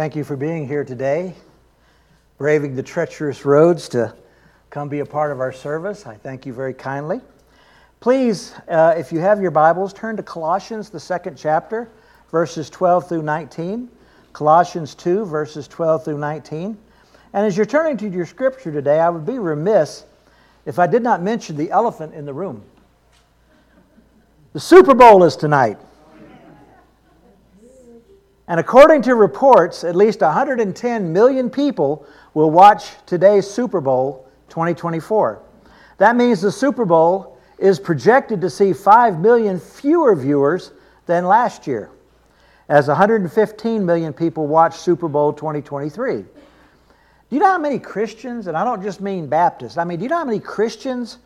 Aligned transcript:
Thank 0.00 0.16
you 0.16 0.24
for 0.24 0.34
being 0.34 0.66
here 0.66 0.82
today, 0.82 1.34
braving 2.38 2.74
the 2.74 2.82
treacherous 2.82 3.44
roads 3.44 3.86
to 3.90 4.14
come 4.70 4.88
be 4.88 5.00
a 5.00 5.04
part 5.04 5.30
of 5.30 5.40
our 5.40 5.52
service. 5.52 6.06
I 6.06 6.14
thank 6.14 6.46
you 6.46 6.54
very 6.54 6.72
kindly. 6.72 7.20
Please, 8.00 8.54
uh, 8.68 8.94
if 8.96 9.12
you 9.12 9.18
have 9.18 9.42
your 9.42 9.50
Bibles, 9.50 9.92
turn 9.92 10.16
to 10.16 10.22
Colossians, 10.22 10.88
the 10.88 10.98
second 10.98 11.36
chapter, 11.36 11.90
verses 12.30 12.70
12 12.70 13.10
through 13.10 13.20
19. 13.20 13.90
Colossians 14.32 14.94
2, 14.94 15.26
verses 15.26 15.68
12 15.68 16.06
through 16.06 16.18
19. 16.18 16.78
And 17.34 17.46
as 17.46 17.54
you're 17.58 17.66
turning 17.66 17.98
to 17.98 18.08
your 18.08 18.24
scripture 18.24 18.72
today, 18.72 19.00
I 19.00 19.10
would 19.10 19.26
be 19.26 19.38
remiss 19.38 20.06
if 20.64 20.78
I 20.78 20.86
did 20.86 21.02
not 21.02 21.20
mention 21.20 21.56
the 21.56 21.70
elephant 21.70 22.14
in 22.14 22.24
the 22.24 22.32
room. 22.32 22.64
The 24.54 24.60
Super 24.60 24.94
Bowl 24.94 25.24
is 25.24 25.36
tonight. 25.36 25.76
And 28.50 28.58
according 28.58 29.02
to 29.02 29.14
reports, 29.14 29.84
at 29.84 29.94
least 29.94 30.22
110 30.22 31.12
million 31.12 31.50
people 31.50 32.04
will 32.34 32.50
watch 32.50 32.90
today's 33.06 33.48
Super 33.48 33.80
Bowl 33.80 34.28
2024. 34.48 35.40
That 35.98 36.16
means 36.16 36.40
the 36.40 36.50
Super 36.50 36.84
Bowl 36.84 37.38
is 37.60 37.78
projected 37.78 38.40
to 38.40 38.50
see 38.50 38.72
5 38.72 39.20
million 39.20 39.60
fewer 39.60 40.16
viewers 40.16 40.72
than 41.06 41.26
last 41.26 41.68
year, 41.68 41.90
as 42.68 42.88
115 42.88 43.86
million 43.86 44.12
people 44.12 44.48
watch 44.48 44.76
Super 44.78 45.06
Bowl 45.06 45.32
2023. 45.32 46.16
Do 46.16 46.26
you 47.30 47.38
know 47.38 47.46
how 47.46 47.58
many 47.58 47.78
Christians, 47.78 48.48
and 48.48 48.56
I 48.56 48.64
don't 48.64 48.82
just 48.82 49.00
mean 49.00 49.28
Baptists, 49.28 49.78
I 49.78 49.84
mean, 49.84 49.98
do 49.98 50.02
you 50.02 50.08
know 50.08 50.18
how 50.18 50.24
many 50.24 50.40
Christians 50.40 51.18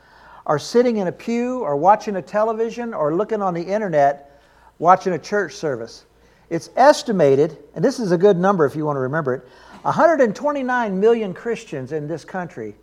are 0.44 0.58
sitting 0.58 0.98
in 0.98 1.06
a 1.06 1.12
pew 1.12 1.60
or 1.60 1.74
watching 1.74 2.16
a 2.16 2.22
television 2.22 2.92
or 2.92 3.14
looking 3.14 3.40
on 3.40 3.54
the 3.54 3.62
internet 3.62 4.42
watching 4.78 5.14
a 5.14 5.18
church 5.18 5.54
service? 5.54 6.04
It's 6.50 6.70
estimated, 6.76 7.58
and 7.74 7.84
this 7.84 7.98
is 7.98 8.12
a 8.12 8.18
good 8.18 8.36
number 8.36 8.64
if 8.64 8.76
you 8.76 8.84
want 8.84 8.96
to 8.96 9.00
remember 9.00 9.34
it 9.34 9.48
129 9.82 10.98
million 10.98 11.34
Christians 11.34 11.92
in 11.92 12.08
this 12.08 12.24
country 12.24 12.74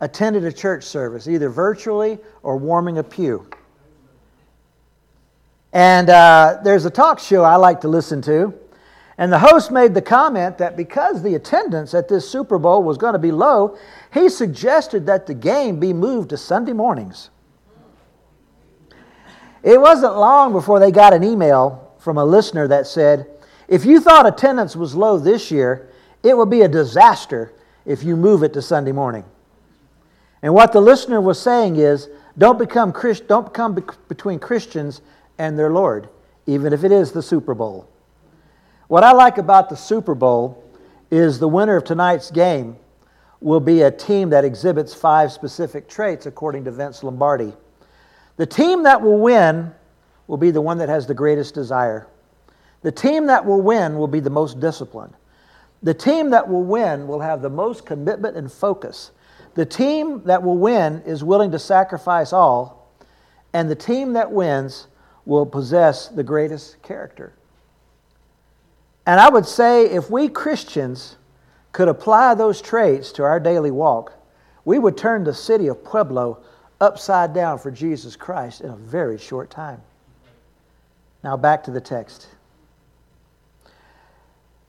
attended 0.00 0.44
a 0.44 0.52
church 0.52 0.84
service, 0.84 1.26
either 1.26 1.48
virtually 1.48 2.18
or 2.42 2.56
warming 2.56 2.98
a 2.98 3.02
pew. 3.02 3.48
And 5.72 6.10
uh, 6.10 6.58
there's 6.62 6.84
a 6.84 6.90
talk 6.90 7.18
show 7.18 7.42
I 7.44 7.56
like 7.56 7.80
to 7.80 7.88
listen 7.88 8.20
to, 8.22 8.54
and 9.16 9.32
the 9.32 9.38
host 9.38 9.70
made 9.70 9.94
the 9.94 10.02
comment 10.02 10.58
that 10.58 10.76
because 10.76 11.22
the 11.22 11.34
attendance 11.34 11.94
at 11.94 12.08
this 12.08 12.28
Super 12.28 12.58
Bowl 12.58 12.82
was 12.82 12.98
going 12.98 13.14
to 13.14 13.18
be 13.18 13.32
low, 13.32 13.78
he 14.12 14.28
suggested 14.28 15.06
that 15.06 15.26
the 15.26 15.34
game 15.34 15.80
be 15.80 15.92
moved 15.92 16.30
to 16.30 16.36
Sunday 16.36 16.72
mornings. 16.72 17.30
It 19.62 19.80
wasn't 19.80 20.16
long 20.16 20.52
before 20.52 20.78
they 20.78 20.92
got 20.92 21.12
an 21.12 21.24
email 21.24 21.87
from 21.98 22.18
a 22.18 22.24
listener 22.24 22.68
that 22.68 22.86
said, 22.86 23.26
If 23.68 23.84
you 23.84 24.00
thought 24.00 24.26
attendance 24.26 24.76
was 24.76 24.94
low 24.94 25.18
this 25.18 25.50
year, 25.50 25.88
it 26.22 26.36
would 26.36 26.50
be 26.50 26.62
a 26.62 26.68
disaster 26.68 27.52
if 27.84 28.02
you 28.02 28.16
move 28.16 28.42
it 28.42 28.52
to 28.54 28.62
Sunday 28.62 28.92
morning. 28.92 29.24
And 30.42 30.54
what 30.54 30.72
the 30.72 30.80
listener 30.80 31.20
was 31.20 31.40
saying 31.40 31.76
is, 31.76 32.08
don't 32.36 32.58
become, 32.58 32.92
Christ, 32.92 33.26
don't 33.26 33.46
become 33.46 33.74
be- 33.74 33.82
between 34.08 34.38
Christians 34.38 35.00
and 35.38 35.58
their 35.58 35.70
Lord, 35.70 36.08
even 36.46 36.72
if 36.72 36.84
it 36.84 36.92
is 36.92 37.10
the 37.12 37.22
Super 37.22 37.54
Bowl. 37.54 37.88
What 38.86 39.04
I 39.04 39.12
like 39.12 39.38
about 39.38 39.68
the 39.68 39.76
Super 39.76 40.14
Bowl 40.14 40.64
is 41.10 41.38
the 41.38 41.48
winner 41.48 41.76
of 41.76 41.84
tonight's 41.84 42.30
game 42.30 42.76
will 43.40 43.60
be 43.60 43.82
a 43.82 43.90
team 43.90 44.30
that 44.30 44.44
exhibits 44.44 44.94
five 44.94 45.32
specific 45.32 45.88
traits, 45.88 46.26
according 46.26 46.64
to 46.64 46.70
Vince 46.70 47.02
Lombardi. 47.02 47.52
The 48.36 48.46
team 48.46 48.84
that 48.84 49.00
will 49.00 49.18
win 49.18 49.72
will 50.28 50.36
be 50.36 50.52
the 50.52 50.60
one 50.60 50.78
that 50.78 50.88
has 50.88 51.06
the 51.06 51.14
greatest 51.14 51.54
desire. 51.54 52.06
The 52.82 52.92
team 52.92 53.26
that 53.26 53.44
will 53.44 53.60
win 53.60 53.98
will 53.98 54.06
be 54.06 54.20
the 54.20 54.30
most 54.30 54.60
disciplined. 54.60 55.14
The 55.82 55.94
team 55.94 56.30
that 56.30 56.48
will 56.48 56.62
win 56.62 57.08
will 57.08 57.20
have 57.20 57.42
the 57.42 57.50
most 57.50 57.84
commitment 57.84 58.36
and 58.36 58.52
focus. 58.52 59.10
The 59.54 59.66
team 59.66 60.22
that 60.24 60.42
will 60.42 60.58
win 60.58 61.02
is 61.04 61.24
willing 61.24 61.50
to 61.50 61.58
sacrifice 61.58 62.32
all, 62.32 62.88
and 63.52 63.68
the 63.68 63.74
team 63.74 64.12
that 64.12 64.30
wins 64.30 64.86
will 65.24 65.46
possess 65.46 66.08
the 66.08 66.22
greatest 66.22 66.80
character. 66.82 67.32
And 69.06 69.18
I 69.18 69.28
would 69.30 69.46
say 69.46 69.86
if 69.86 70.10
we 70.10 70.28
Christians 70.28 71.16
could 71.72 71.88
apply 71.88 72.34
those 72.34 72.60
traits 72.60 73.10
to 73.12 73.24
our 73.24 73.40
daily 73.40 73.70
walk, 73.70 74.12
we 74.64 74.78
would 74.78 74.96
turn 74.96 75.24
the 75.24 75.34
city 75.34 75.66
of 75.68 75.82
Pueblo 75.82 76.42
upside 76.80 77.32
down 77.32 77.58
for 77.58 77.70
Jesus 77.70 78.16
Christ 78.16 78.60
in 78.60 78.70
a 78.70 78.76
very 78.76 79.18
short 79.18 79.50
time. 79.50 79.80
Now 81.22 81.36
back 81.36 81.64
to 81.64 81.70
the 81.70 81.80
text. 81.80 82.28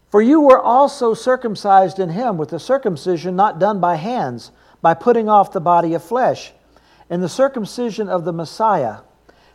For 0.10 0.22
you 0.22 0.42
were 0.42 0.60
also 0.60 1.14
circumcised 1.14 2.00
in 2.00 2.10
him 2.10 2.38
with 2.38 2.52
a 2.54 2.60
circumcision 2.60 3.36
not 3.36 3.60
done 3.60 3.80
by 3.80 3.96
hands, 3.96 4.52
by 4.82 4.96
putting 4.96 5.30
off 5.30 5.52
the 5.52 5.62
body 5.62 5.94
of 5.94 6.04
flesh, 6.04 6.52
in 7.10 7.22
the 7.22 7.30
circumcision 7.30 8.10
of 8.10 8.26
the 8.26 8.34
Messiah. 8.34 8.98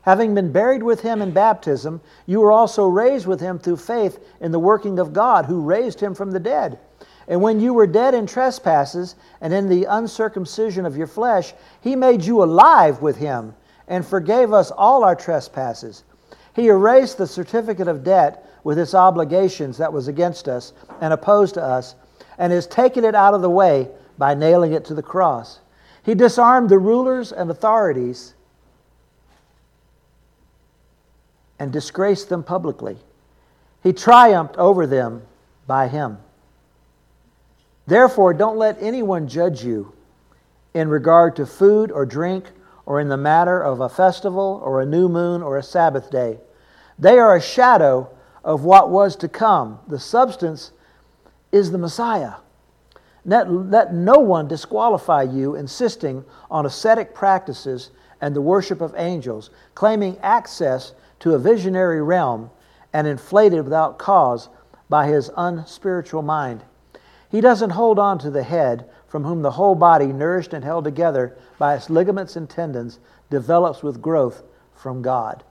Having 0.03 0.35
been 0.35 0.53
buried 0.53 0.83
with 0.83 1.01
him 1.01 1.23
in 1.23 1.33
baptism, 1.33 2.01
you 2.27 2.41
were 2.41 2.53
also 2.53 2.87
raised 2.87 3.27
with 3.27 3.41
him 3.41 3.59
through 3.59 3.79
faith 3.79 4.21
in 4.41 4.53
the 4.53 4.59
working 4.59 4.99
of 4.99 5.13
God, 5.13 5.47
who 5.47 5.63
raised 5.63 5.99
him 5.99 6.15
from 6.15 6.31
the 6.31 6.41
dead. 6.41 6.79
And 7.27 7.41
when 7.41 7.59
you 7.59 7.73
were 7.73 7.87
dead 7.87 8.15
in 8.15 8.27
trespasses 8.27 9.17
and 9.41 9.53
in 9.53 9.69
the 9.69 9.87
uncircumcision 9.87 10.85
of 10.85 10.97
your 10.97 11.07
flesh, 11.07 11.55
he 11.81 11.97
made 11.97 12.23
you 12.23 12.43
alive 12.43 13.01
with 13.01 13.17
him 13.17 13.55
and 13.89 14.07
forgave 14.07 14.53
us 14.53 14.71
all 14.71 15.05
our 15.05 15.17
trespasses 15.17 16.05
he 16.55 16.69
erased 16.69 17.19
the 17.19 17.27
certificate 17.27 17.89
of 17.89 18.05
debt 18.05 18.47
with 18.63 18.79
its 18.79 18.95
obligations 18.95 19.77
that 19.79 19.93
was 19.93 20.09
against 20.09 20.49
us 20.49 20.73
and 21.01 21.13
opposed 21.13 21.55
to 21.55 21.63
us, 21.63 21.95
and 22.39 22.53
has 22.53 22.67
taken 22.67 23.05
it 23.05 23.15
out 23.15 23.35
of 23.35 23.43
the 23.43 23.51
way 23.51 23.89
by 24.19 24.35
nailing 24.35 24.73
it 24.73 24.85
to 24.87 24.95
the 24.95 25.03
cross. 25.03 25.61
He 26.03 26.15
disarmed 26.15 26.69
the 26.69 26.79
rulers 26.79 27.33
and 27.33 27.51
authorities 27.51 28.35
and 31.59 31.73
disgraced 31.73 32.29
them 32.29 32.43
publicly. 32.43 32.99
He 33.83 33.93
triumphed 33.93 34.57
over 34.57 34.87
them 34.87 35.23
by 35.67 35.89
him. 35.89 36.19
Therefore, 37.87 38.33
don't 38.33 38.57
let 38.57 38.83
anyone 38.83 39.29
judge 39.29 39.65
you 39.65 39.93
in 40.73 40.89
regard 40.89 41.37
to 41.37 41.47
food 41.47 41.93
or 41.93 42.07
drink 42.07 42.47
or 42.87 43.01
in 43.01 43.09
the 43.09 43.17
matter 43.17 43.63
of 43.63 43.81
a 43.81 43.89
festival 43.89 44.61
or 44.65 44.81
a 44.81 44.87
new 44.87 45.09
moon 45.09 45.43
or 45.43 45.57
a 45.57 45.63
Sabbath 45.63 46.11
day. 46.11 46.39
They 46.99 47.19
are 47.19 47.37
a 47.37 47.41
shadow 47.41 48.11
of 48.45 48.65
what 48.65 48.91
was 48.91 49.17
to 49.17 49.29
come. 49.29 49.79
The 49.89 49.99
substance 49.99 50.73
is 51.51 51.71
the 51.71 51.79
Messiah. 51.79 52.35
Let, 53.25 53.51
let 53.51 53.95
no 53.95 54.19
one 54.19 54.49
disqualify 54.49 55.23
you 55.23 55.55
insisting 55.55 56.25
on 56.51 56.67
ascetic 56.67 57.15
practices 57.15 57.91
and 58.21 58.37
the 58.37 58.43
worship 58.43 58.81
of 58.81 58.95
angels, 58.97 59.51
claiming 59.75 60.19
access 60.19 60.93
to 61.21 61.35
a 61.35 61.39
visionary 61.39 62.03
realm 62.03 62.51
and 62.93 63.07
inflated 63.07 63.65
without 63.65 63.99
cause 63.99 64.49
by 64.89 65.07
his 65.07 65.31
unspiritual 65.37 66.23
mind. 66.23 66.63
He 67.31 67.41
doesn't 67.41 67.71
hold 67.71 67.99
on 67.99 68.19
to 68.21 68.31
the 68.31 68.43
head, 68.43 68.89
from 69.15 69.23
whom 69.23 69.43
the 69.43 69.51
whole 69.53 69.77
body, 69.77 70.07
nourished 70.07 70.55
and 70.55 70.65
held 70.65 70.83
together 70.83 71.39
by 71.57 71.77
its 71.77 71.89
ligaments 71.89 72.35
and 72.35 72.51
tendons, 72.51 72.99
develops 73.31 73.81
with 73.81 74.03
growth 74.03 74.43
from 74.75 75.03
God. 75.03 75.45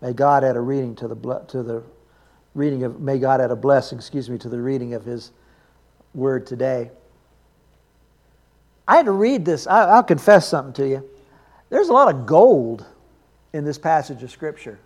May 0.00 0.14
God 0.14 0.42
add 0.44 0.56
a 0.56 0.60
reading 0.60 0.94
to 0.94 1.08
the 1.08 1.44
to 1.48 1.62
the 1.62 1.82
reading 2.54 2.84
of 2.84 3.00
may 3.00 3.18
God 3.18 3.42
add 3.42 3.50
a 3.50 3.54
blessing, 3.54 3.98
excuse 3.98 4.30
me, 4.30 4.38
to 4.38 4.48
the 4.48 4.58
reading 4.58 4.94
of 4.94 5.04
His 5.04 5.30
word 6.14 6.46
today. 6.46 6.90
I 8.88 8.96
had 8.96 9.04
to 9.04 9.12
read 9.12 9.44
this. 9.44 9.66
I, 9.66 9.90
I'll 9.90 10.02
confess 10.02 10.48
something 10.48 10.72
to 10.82 10.88
you. 10.88 11.06
There's 11.68 11.90
a 11.90 11.92
lot 11.92 12.08
of 12.08 12.24
gold 12.24 12.86
in 13.52 13.62
this 13.62 13.76
passage 13.76 14.22
of 14.22 14.30
Scripture, 14.30 14.78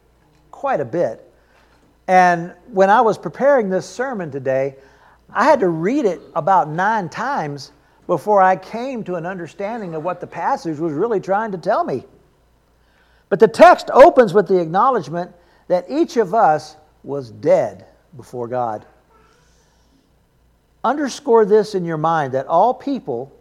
quite 0.51 0.81
a 0.81 0.85
bit. 0.85 1.23
And 2.09 2.55
when 2.73 2.91
I 2.91 3.03
was 3.03 3.19
preparing 3.19 3.71
this 3.71 3.89
sermon 3.89 4.33
today, 4.33 4.75
I 5.33 5.45
had 5.45 5.61
to 5.61 5.69
read 5.69 6.07
it 6.07 6.21
about 6.35 6.69
nine 6.69 7.09
times 7.09 7.71
before 8.07 8.41
I 8.41 8.57
came 8.57 9.03
to 9.05 9.17
an 9.17 9.27
understanding 9.27 9.95
of 9.95 10.05
what 10.05 10.21
the 10.21 10.27
passage 10.27 10.79
was 10.79 10.93
really 10.93 11.21
trying 11.21 11.53
to 11.53 11.59
tell 11.59 11.85
me. 11.85 12.05
But 13.29 13.41
the 13.41 13.49
text 13.49 13.91
opens 13.93 14.33
with 14.33 14.47
the 14.47 14.61
acknowledgement 14.61 15.33
that 15.69 15.87
each 15.89 16.17
of 16.17 16.33
us 16.33 16.77
was 17.03 17.31
dead 17.31 17.87
before 18.17 18.47
God. 18.47 18.87
Underscore 20.85 21.45
this 21.45 21.75
in 21.75 21.85
your 21.85 21.97
mind 21.97 22.33
that 22.35 22.47
all 22.47 22.73
people, 22.73 23.33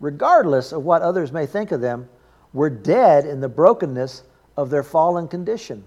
regardless 0.00 0.72
of 0.72 0.84
what 0.84 1.02
others 1.02 1.30
may 1.32 1.44
think 1.44 1.70
of 1.72 1.82
them, 1.82 2.08
were 2.54 2.70
dead 2.70 3.26
in 3.26 3.40
the 3.40 3.48
brokenness 3.48 4.22
of 4.56 4.70
their 4.70 4.82
fallen 4.82 5.28
condition. 5.28 5.84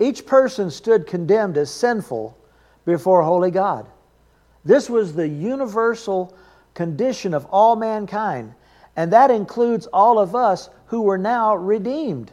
Each 0.00 0.26
person 0.26 0.70
stood 0.70 1.06
condemned 1.06 1.56
as 1.56 1.70
sinful 1.70 2.36
before 2.84 3.22
holy 3.22 3.52
God. 3.52 3.86
This 4.64 4.90
was 4.90 5.14
the 5.14 5.28
universal 5.28 6.36
condition 6.74 7.32
of 7.34 7.46
all 7.46 7.76
mankind, 7.76 8.54
and 8.96 9.12
that 9.12 9.30
includes 9.30 9.86
all 9.86 10.18
of 10.18 10.34
us 10.34 10.70
who 10.86 11.02
were 11.02 11.18
now 11.18 11.56
redeemed. 11.56 12.30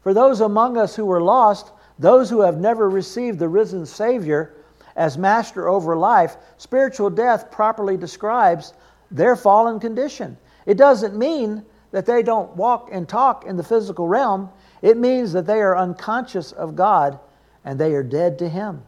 For 0.00 0.14
those 0.14 0.40
among 0.40 0.76
us 0.76 0.96
who 0.96 1.04
were 1.04 1.20
lost, 1.20 1.72
those 1.98 2.30
who 2.30 2.40
have 2.40 2.58
never 2.58 2.88
received 2.88 3.38
the 3.38 3.48
risen 3.48 3.84
Savior 3.84 4.54
as 4.96 5.18
master 5.18 5.68
over 5.68 5.96
life, 5.96 6.36
spiritual 6.56 7.10
death 7.10 7.50
properly 7.50 7.96
describes 7.96 8.74
their 9.10 9.36
fallen 9.36 9.78
condition. 9.78 10.36
It 10.66 10.76
doesn't 10.76 11.16
mean 11.16 11.64
that 11.90 12.06
they 12.06 12.22
don't 12.22 12.54
walk 12.56 12.90
and 12.92 13.08
talk 13.08 13.46
in 13.46 13.56
the 13.56 13.62
physical 13.62 14.08
realm, 14.08 14.50
it 14.82 14.96
means 14.96 15.32
that 15.32 15.46
they 15.46 15.60
are 15.60 15.76
unconscious 15.76 16.52
of 16.52 16.76
God 16.76 17.18
and 17.64 17.78
they 17.78 17.94
are 17.94 18.02
dead 18.02 18.38
to 18.38 18.48
Him. 18.48 18.82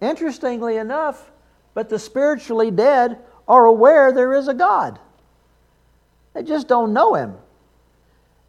Interestingly 0.00 0.76
enough, 0.76 1.30
but 1.74 1.88
the 1.88 1.98
spiritually 1.98 2.70
dead 2.70 3.18
are 3.52 3.66
aware 3.66 4.12
there 4.12 4.32
is 4.32 4.48
a 4.48 4.54
God. 4.54 4.98
They 6.32 6.42
just 6.42 6.68
don't 6.68 6.94
know 6.94 7.14
Him. 7.14 7.34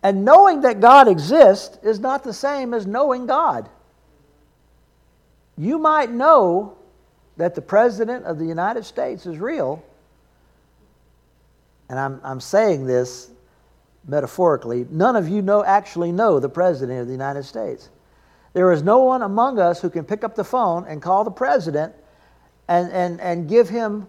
And 0.02 0.24
knowing 0.24 0.62
that 0.62 0.80
God 0.80 1.10
exists 1.10 1.78
is 1.84 2.00
not 2.00 2.24
the 2.24 2.32
same 2.32 2.74
as 2.74 2.88
knowing 2.88 3.26
God. 3.26 3.68
You 5.58 5.78
might 5.78 6.10
know 6.10 6.78
that 7.36 7.54
the 7.54 7.62
President 7.62 8.24
of 8.24 8.40
the 8.40 8.46
United 8.46 8.86
States 8.86 9.26
is 9.26 9.38
real, 9.40 9.84
and 11.90 12.00
I'm, 12.00 12.22
I'm 12.24 12.40
saying 12.40 12.86
this 12.86 13.30
metaphorically, 14.08 14.88
none 14.90 15.18
of 15.18 15.28
you 15.28 15.42
know 15.42 15.66
actually 15.66 16.14
know 16.14 16.40
the 16.40 16.50
President 16.50 17.02
of 17.02 17.08
the 17.08 17.14
United 17.14 17.44
States. 17.44 17.90
There 18.54 18.72
is 18.72 18.84
no 18.84 19.00
one 19.00 19.22
among 19.22 19.60
us 19.60 19.82
who 19.82 19.90
can 19.90 20.06
pick 20.06 20.24
up 20.24 20.36
the 20.36 20.44
phone 20.46 20.86
and 20.88 21.02
call 21.02 21.26
the 21.26 21.32
President 21.32 21.94
and, 22.70 22.90
and, 22.92 23.20
and 23.20 23.50
give 23.50 23.68
him 23.68 24.08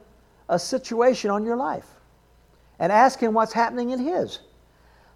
a 0.48 0.58
situation 0.58 1.30
on 1.30 1.44
your 1.44 1.56
life 1.56 1.86
and 2.78 2.92
ask 2.92 3.20
him 3.20 3.32
what's 3.32 3.52
happening 3.52 3.90
in 3.90 3.98
his. 3.98 4.40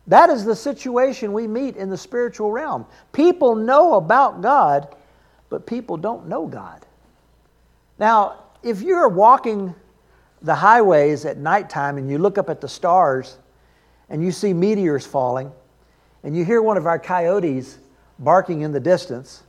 That 0.06 0.30
is 0.30 0.44
the 0.44 0.56
situation 0.56 1.32
we 1.32 1.46
meet 1.46 1.76
in 1.76 1.90
the 1.90 1.96
spiritual 1.98 2.50
realm. 2.50 2.86
People 3.12 3.54
know 3.54 3.94
about 3.94 4.40
God, 4.40 4.94
but 5.50 5.66
people 5.66 5.96
don't 5.96 6.28
know 6.28 6.46
God. 6.46 6.86
Now, 7.98 8.44
if 8.62 8.80
you're 8.80 9.08
walking 9.08 9.74
the 10.40 10.54
highways 10.54 11.24
at 11.24 11.36
nighttime 11.36 11.98
and 11.98 12.08
you 12.10 12.18
look 12.18 12.38
up 12.38 12.48
at 12.48 12.60
the 12.60 12.68
stars 12.68 13.38
and 14.08 14.22
you 14.22 14.32
see 14.32 14.52
meteors 14.54 15.04
falling 15.04 15.52
and 16.22 16.36
you 16.36 16.44
hear 16.44 16.62
one 16.62 16.76
of 16.76 16.86
our 16.86 16.98
coyotes 16.98 17.78
barking 18.18 18.62
in 18.62 18.72
the 18.72 18.80
distance 18.80 19.42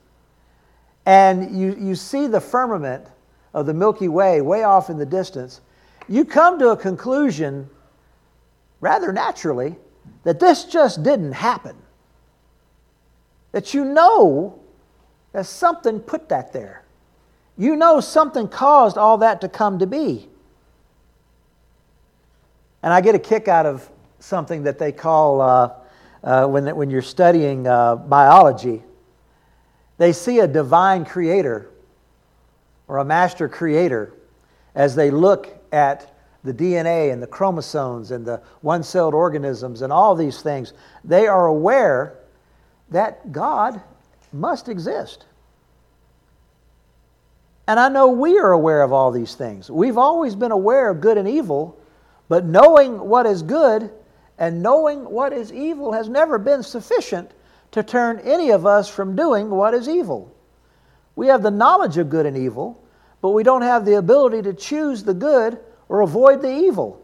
and 1.06 1.60
you, 1.60 1.76
you 1.80 1.96
see 1.96 2.28
the 2.28 2.42
firmament 2.42 3.06
of 3.54 3.66
the 3.66 3.74
Milky 3.74 4.08
Way 4.08 4.42
way 4.42 4.64
off 4.64 4.90
in 4.90 4.98
the 4.98 5.06
distance, 5.06 5.62
you 6.10 6.26
come 6.26 6.58
to 6.60 6.70
a 6.70 6.78
conclusion 6.78 7.70
rather 8.82 9.14
naturally 9.14 9.76
that 10.24 10.40
this 10.40 10.66
just 10.66 11.04
didn't 11.04 11.34
happen. 11.34 11.76
That 13.52 13.74
you 13.74 13.86
know 13.86 14.60
that 15.32 15.46
something 15.46 16.00
put 16.00 16.30
that 16.30 16.52
there. 16.52 16.84
You 17.58 17.76
know 17.76 18.00
something 18.00 18.48
caused 18.48 18.98
all 18.98 19.20
that 19.20 19.42
to 19.42 19.50
come 19.50 19.80
to 19.80 19.88
be. 19.88 20.28
And 22.82 22.94
I 22.94 23.02
get 23.02 23.14
a 23.16 23.20
kick 23.20 23.48
out 23.48 23.66
of 23.66 23.88
something 24.20 24.64
that 24.64 24.80
they 24.80 24.92
call, 24.92 25.42
uh, 25.42 25.74
uh, 26.24 26.48
when, 26.48 26.76
when 26.76 26.90
you're 26.90 27.02
studying 27.02 27.68
uh, 27.68 27.98
biology, 27.98 28.82
they 29.98 30.14
see 30.14 30.40
a 30.40 30.48
divine 30.48 31.06
creator 31.06 31.70
or 32.88 32.98
a 32.98 33.06
master 33.06 33.48
creator 33.48 34.14
as 34.74 34.96
they 34.96 35.12
look 35.12 35.59
at 35.72 36.14
the 36.44 36.54
DNA 36.54 37.12
and 37.12 37.22
the 37.22 37.28
chromosomes 37.28 38.12
and 38.12 38.26
the 38.26 38.42
one 38.62 38.84
celled 38.84 39.14
organisms 39.14 39.82
and 39.82 39.92
all 39.92 40.16
these 40.16 40.42
things, 40.42 40.74
they 41.04 41.28
are 41.28 41.48
aware 41.48 42.18
that 42.90 43.32
God 43.32 43.82
must 44.32 44.70
exist. 44.70 45.26
And 47.68 47.80
I 47.80 47.90
know 47.90 48.08
we 48.08 48.40
are 48.40 48.52
aware 48.52 48.82
of 48.82 48.92
all 48.92 49.12
these 49.12 49.36
things. 49.36 49.70
We've 49.70 49.98
always 49.98 50.36
been 50.36 50.52
aware 50.52 50.90
of 50.90 51.02
good 51.02 51.18
and 51.18 51.28
evil, 51.28 51.78
but 52.28 52.46
knowing 52.46 53.00
what 53.00 53.26
is 53.26 53.44
good 53.44 53.92
and 54.40 54.64
knowing 54.64 55.08
what 55.08 55.34
is 55.34 55.54
evil 55.54 55.92
has 55.92 56.10
never 56.10 56.40
been 56.40 56.64
sufficient 56.64 57.30
to 57.72 57.84
turn 57.84 58.20
any 58.20 58.50
of 58.50 58.66
us 58.66 58.90
from 58.90 59.16
doing 59.16 59.50
what 59.50 59.74
is 59.74 59.88
evil. 59.88 60.34
We 61.16 61.28
have 61.28 61.44
the 61.44 61.52
knowledge 61.52 61.98
of 61.98 62.10
good 62.10 62.26
and 62.26 62.38
evil, 62.38 62.82
but 63.22 63.30
we 63.32 63.44
don't 63.44 63.62
have 63.62 63.86
the 63.86 63.96
ability 63.96 64.42
to 64.44 64.54
choose 64.54 65.04
the 65.04 65.14
good 65.14 65.60
or 65.88 66.02
avoid 66.02 66.42
the 66.42 66.52
evil. 66.52 67.02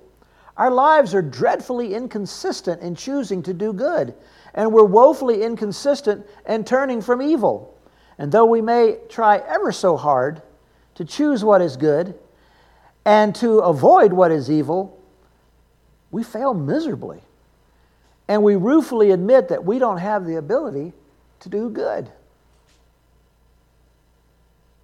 Our 0.57 0.71
lives 0.71 1.13
are 1.13 1.21
dreadfully 1.21 1.93
inconsistent 1.93 2.81
in 2.81 2.95
choosing 2.95 3.43
to 3.43 3.53
do 3.53 3.73
good, 3.73 4.13
and 4.53 4.71
we're 4.71 4.85
woefully 4.85 5.43
inconsistent 5.43 6.25
in 6.47 6.63
turning 6.63 7.01
from 7.01 7.21
evil. 7.21 7.77
And 8.17 8.31
though 8.31 8.45
we 8.45 8.61
may 8.61 8.99
try 9.09 9.37
ever 9.39 9.71
so 9.71 9.97
hard 9.97 10.41
to 10.95 11.03
choose 11.03 11.43
what 11.43 11.61
is 11.61 11.75
good 11.75 12.17
and 13.03 13.35
to 13.35 13.59
avoid 13.59 14.13
what 14.13 14.31
is 14.31 14.49
evil, 14.49 14.97
we 16.11 16.23
fail 16.23 16.53
miserably. 16.53 17.21
And 18.27 18.41
we 18.41 18.55
ruefully 18.55 19.11
admit 19.11 19.49
that 19.49 19.65
we 19.65 19.77
don't 19.77 19.97
have 19.97 20.25
the 20.25 20.37
ability 20.37 20.93
to 21.41 21.49
do 21.49 21.69
good. 21.69 22.09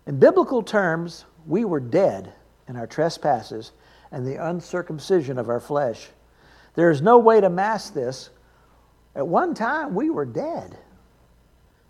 In 0.08 0.20
biblical 0.20 0.64
terms, 0.64 1.26
we 1.46 1.66
were 1.66 1.80
dead 1.80 2.34
in 2.68 2.76
our 2.76 2.88
trespasses 2.88 3.72
and 4.12 4.26
the 4.26 4.46
uncircumcision 4.48 5.38
of 5.38 5.50
our 5.50 5.60
flesh. 5.60 6.10
There 6.76 6.90
is 6.90 7.02
no 7.02 7.18
way 7.18 7.42
to 7.42 7.50
mask 7.50 7.94
this. 7.94 8.30
At 9.16 9.28
one 9.28 9.54
time, 9.54 9.94
we 9.94 10.10
were 10.10 10.26
dead. 10.26 10.78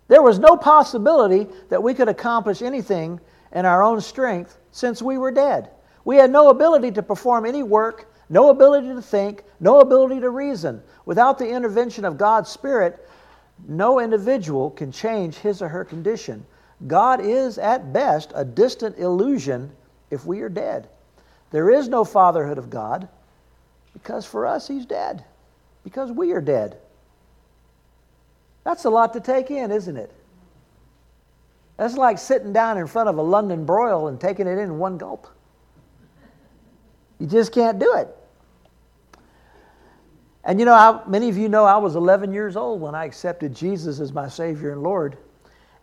There 0.08 0.22
was 0.22 0.38
no 0.38 0.56
possibility 0.56 1.46
that 1.70 1.82
we 1.82 1.94
could 1.94 2.08
accomplish 2.08 2.62
anything 2.62 3.20
in 3.52 3.64
our 3.64 3.82
own 3.82 4.00
strength 4.00 4.58
since 4.72 5.00
we 5.00 5.18
were 5.18 5.30
dead. 5.30 5.70
We 6.04 6.16
had 6.16 6.30
no 6.30 6.50
ability 6.50 6.90
to 6.92 7.02
perform 7.02 7.46
any 7.46 7.62
work, 7.62 8.12
no 8.28 8.50
ability 8.50 8.88
to 8.88 9.02
think, 9.02 9.44
no 9.60 9.80
ability 9.80 10.20
to 10.20 10.30
reason. 10.30 10.82
Without 11.06 11.38
the 11.38 11.48
intervention 11.48 12.04
of 12.04 12.18
God's 12.18 12.50
Spirit, 12.50 13.08
no 13.68 14.00
individual 14.00 14.70
can 14.70 14.90
change 14.90 15.36
his 15.36 15.62
or 15.62 15.68
her 15.68 15.84
condition. 15.84 16.44
God 16.86 17.20
is, 17.20 17.58
at 17.58 17.92
best, 17.92 18.32
a 18.34 18.44
distant 18.44 18.98
illusion 18.98 19.70
if 20.10 20.26
we 20.26 20.40
are 20.40 20.48
dead. 20.48 20.88
There 21.50 21.70
is 21.70 21.88
no 21.88 22.04
fatherhood 22.04 22.58
of 22.58 22.70
God 22.70 23.08
because 23.92 24.24
for 24.24 24.46
us, 24.46 24.66
He's 24.66 24.86
dead, 24.86 25.24
because 25.84 26.10
we 26.10 26.32
are 26.32 26.40
dead. 26.40 26.78
That's 28.64 28.84
a 28.84 28.90
lot 28.90 29.12
to 29.14 29.20
take 29.20 29.50
in, 29.50 29.70
isn't 29.70 29.96
it? 29.96 30.12
That's 31.76 31.96
like 31.96 32.18
sitting 32.18 32.52
down 32.52 32.78
in 32.78 32.86
front 32.86 33.08
of 33.08 33.18
a 33.18 33.22
London 33.22 33.64
broil 33.64 34.08
and 34.08 34.20
taking 34.20 34.46
it 34.46 34.58
in 34.58 34.78
one 34.78 34.98
gulp. 34.98 35.26
You 37.18 37.26
just 37.26 37.52
can't 37.52 37.78
do 37.78 37.94
it. 37.96 38.08
And 40.44 40.58
you 40.58 40.66
know, 40.66 40.74
I, 40.74 41.00
many 41.06 41.28
of 41.28 41.38
you 41.38 41.48
know 41.48 41.64
I 41.64 41.76
was 41.76 41.94
11 41.94 42.32
years 42.32 42.56
old 42.56 42.80
when 42.80 42.94
I 42.94 43.04
accepted 43.04 43.54
Jesus 43.54 44.00
as 44.00 44.12
my 44.12 44.28
Savior 44.28 44.72
and 44.72 44.82
Lord. 44.82 45.16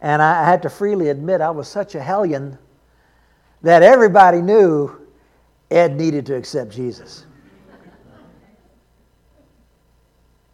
And 0.01 0.21
I 0.21 0.45
had 0.45 0.61
to 0.61 0.69
freely 0.69 1.09
admit 1.09 1.41
I 1.41 1.49
was 1.49 1.67
such 1.67 1.95
a 1.95 2.01
hellion 2.01 2.57
that 3.61 3.83
everybody 3.83 4.41
knew 4.41 5.07
Ed 5.69 5.97
needed 5.97 6.25
to 6.27 6.35
accept 6.35 6.71
Jesus. 6.71 7.25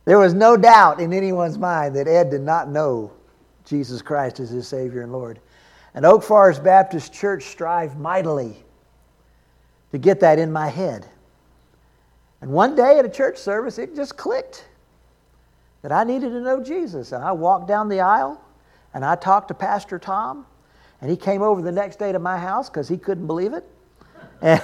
There 0.05 0.19
was 0.19 0.33
no 0.33 0.55
doubt 0.55 0.99
in 0.99 1.13
anyone's 1.13 1.57
mind 1.57 1.95
that 1.95 2.07
Ed 2.07 2.29
did 2.29 2.41
not 2.41 2.69
know 2.69 3.11
Jesus 3.65 4.01
Christ 4.01 4.39
as 4.39 4.49
his 4.49 4.67
Savior 4.67 5.01
and 5.01 5.11
Lord. 5.11 5.39
And 5.95 6.05
Oak 6.05 6.23
Forest 6.23 6.63
Baptist 6.63 7.13
Church 7.13 7.45
strived 7.45 7.97
mightily 7.97 8.55
to 9.91 9.97
get 9.97 10.19
that 10.19 10.37
in 10.37 10.51
my 10.51 10.67
head. 10.67 11.07
And 12.41 12.51
one 12.51 12.75
day 12.75 12.99
at 12.99 13.05
a 13.05 13.09
church 13.09 13.37
service, 13.37 13.79
it 13.79 13.95
just 13.95 14.17
clicked 14.17 14.67
that 15.81 15.91
I 15.91 16.03
needed 16.03 16.29
to 16.29 16.41
know 16.41 16.61
Jesus. 16.61 17.11
And 17.11 17.23
I 17.23 17.31
walked 17.31 17.67
down 17.67 17.89
the 17.89 18.01
aisle 18.01 18.39
and 18.95 19.05
I 19.05 19.15
talked 19.15 19.49
to 19.49 19.53
Pastor 19.53 19.99
Tom, 19.99 20.47
and 21.01 21.11
he 21.11 21.17
came 21.17 21.43
over 21.43 21.61
the 21.61 21.71
next 21.71 21.99
day 21.99 22.11
to 22.11 22.17
my 22.17 22.39
house 22.39 22.69
because 22.69 22.87
he 22.87 22.97
couldn't 22.97 23.27
believe 23.27 23.53
it. 23.53 23.63
And 24.41 24.61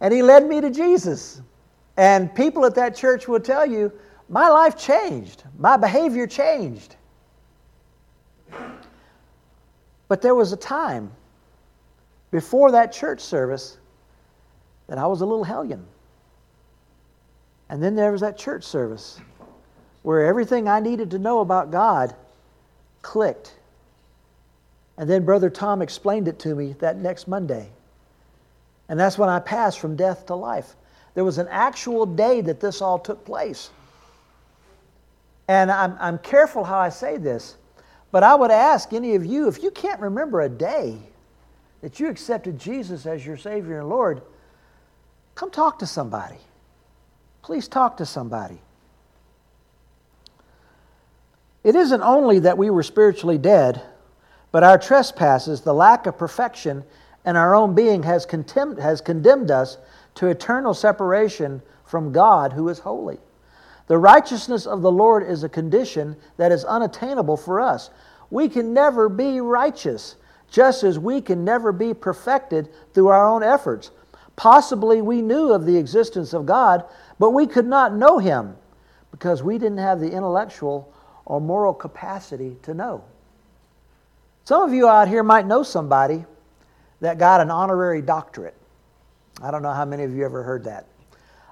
and 0.00 0.12
he 0.12 0.20
led 0.20 0.46
me 0.46 0.60
to 0.60 0.68
Jesus. 0.68 1.40
And 1.96 2.34
people 2.34 2.66
at 2.66 2.74
that 2.74 2.94
church 2.94 3.26
will 3.28 3.40
tell 3.40 3.64
you, 3.64 3.90
my 4.28 4.48
life 4.48 4.76
changed, 4.76 5.44
my 5.56 5.76
behavior 5.78 6.26
changed. 6.26 6.96
But 10.08 10.20
there 10.20 10.34
was 10.34 10.52
a 10.52 10.56
time 10.58 11.10
before 12.30 12.72
that 12.72 12.92
church 12.92 13.20
service 13.20 13.78
that 14.88 14.98
I 14.98 15.06
was 15.06 15.22
a 15.22 15.26
little 15.26 15.44
hellion. 15.44 15.86
And 17.70 17.82
then 17.82 17.94
there 17.94 18.12
was 18.12 18.20
that 18.20 18.36
church 18.36 18.64
service 18.64 19.20
where 20.02 20.26
everything 20.26 20.68
I 20.68 20.80
needed 20.80 21.12
to 21.12 21.18
know 21.18 21.40
about 21.40 21.70
God 21.70 22.14
clicked. 23.04 23.54
And 24.98 25.08
then 25.08 25.24
Brother 25.24 25.50
Tom 25.50 25.82
explained 25.82 26.26
it 26.26 26.40
to 26.40 26.54
me 26.54 26.74
that 26.80 26.96
next 26.96 27.28
Monday. 27.28 27.68
And 28.88 28.98
that's 28.98 29.16
when 29.16 29.28
I 29.28 29.38
passed 29.38 29.78
from 29.78 29.94
death 29.94 30.26
to 30.26 30.34
life. 30.34 30.74
There 31.14 31.24
was 31.24 31.38
an 31.38 31.48
actual 31.48 32.06
day 32.06 32.40
that 32.40 32.60
this 32.60 32.82
all 32.82 32.98
took 32.98 33.24
place. 33.24 33.70
And 35.46 35.70
I'm, 35.70 35.96
I'm 36.00 36.18
careful 36.18 36.64
how 36.64 36.78
I 36.78 36.88
say 36.88 37.16
this, 37.16 37.56
But 38.10 38.22
I 38.22 38.34
would 38.34 38.50
ask 38.50 38.92
any 38.92 39.14
of 39.14 39.26
you 39.26 39.48
if 39.48 39.62
you 39.62 39.70
can't 39.70 40.00
remember 40.00 40.40
a 40.40 40.48
day 40.48 40.98
that 41.82 42.00
you 42.00 42.08
accepted 42.08 42.58
Jesus 42.58 43.06
as 43.06 43.26
your 43.26 43.36
Savior 43.36 43.80
and 43.80 43.88
Lord, 43.88 44.22
come 45.34 45.50
talk 45.50 45.80
to 45.80 45.86
somebody. 45.86 46.38
Please 47.42 47.68
talk 47.68 47.98
to 47.98 48.06
somebody. 48.06 48.58
It 51.64 51.74
isn't 51.74 52.02
only 52.02 52.40
that 52.40 52.58
we 52.58 52.68
were 52.68 52.82
spiritually 52.82 53.38
dead, 53.38 53.82
but 54.52 54.62
our 54.62 54.78
trespasses, 54.78 55.62
the 55.62 55.72
lack 55.72 56.06
of 56.06 56.18
perfection, 56.18 56.84
and 57.24 57.38
our 57.38 57.54
own 57.54 57.74
being 57.74 58.02
has, 58.02 58.26
contempt, 58.26 58.80
has 58.80 59.00
condemned 59.00 59.50
us 59.50 59.78
to 60.16 60.28
eternal 60.28 60.74
separation 60.74 61.62
from 61.86 62.12
God 62.12 62.52
who 62.52 62.68
is 62.68 62.78
holy. 62.78 63.18
The 63.86 63.98
righteousness 63.98 64.66
of 64.66 64.82
the 64.82 64.92
Lord 64.92 65.22
is 65.28 65.42
a 65.42 65.48
condition 65.48 66.16
that 66.36 66.52
is 66.52 66.64
unattainable 66.64 67.38
for 67.38 67.60
us. 67.60 67.90
We 68.30 68.48
can 68.48 68.74
never 68.74 69.08
be 69.08 69.40
righteous, 69.40 70.16
just 70.50 70.84
as 70.84 70.98
we 70.98 71.20
can 71.20 71.44
never 71.44 71.72
be 71.72 71.94
perfected 71.94 72.68
through 72.92 73.08
our 73.08 73.26
own 73.26 73.42
efforts. 73.42 73.90
Possibly 74.36 75.00
we 75.00 75.22
knew 75.22 75.52
of 75.52 75.64
the 75.64 75.76
existence 75.76 76.34
of 76.34 76.44
God, 76.44 76.84
but 77.18 77.30
we 77.30 77.46
could 77.46 77.66
not 77.66 77.94
know 77.94 78.18
Him 78.18 78.56
because 79.10 79.42
we 79.42 79.58
didn't 79.58 79.78
have 79.78 80.00
the 80.00 80.10
intellectual 80.10 80.92
or 81.26 81.40
moral 81.40 81.74
capacity 81.74 82.56
to 82.62 82.74
know. 82.74 83.04
Some 84.44 84.62
of 84.62 84.74
you 84.74 84.88
out 84.88 85.08
here 85.08 85.22
might 85.22 85.46
know 85.46 85.62
somebody 85.62 86.24
that 87.00 87.18
got 87.18 87.40
an 87.40 87.50
honorary 87.50 88.02
doctorate. 88.02 88.54
I 89.42 89.50
don't 89.50 89.62
know 89.62 89.72
how 89.72 89.84
many 89.84 90.04
of 90.04 90.14
you 90.14 90.24
ever 90.24 90.42
heard 90.42 90.64
that. 90.64 90.86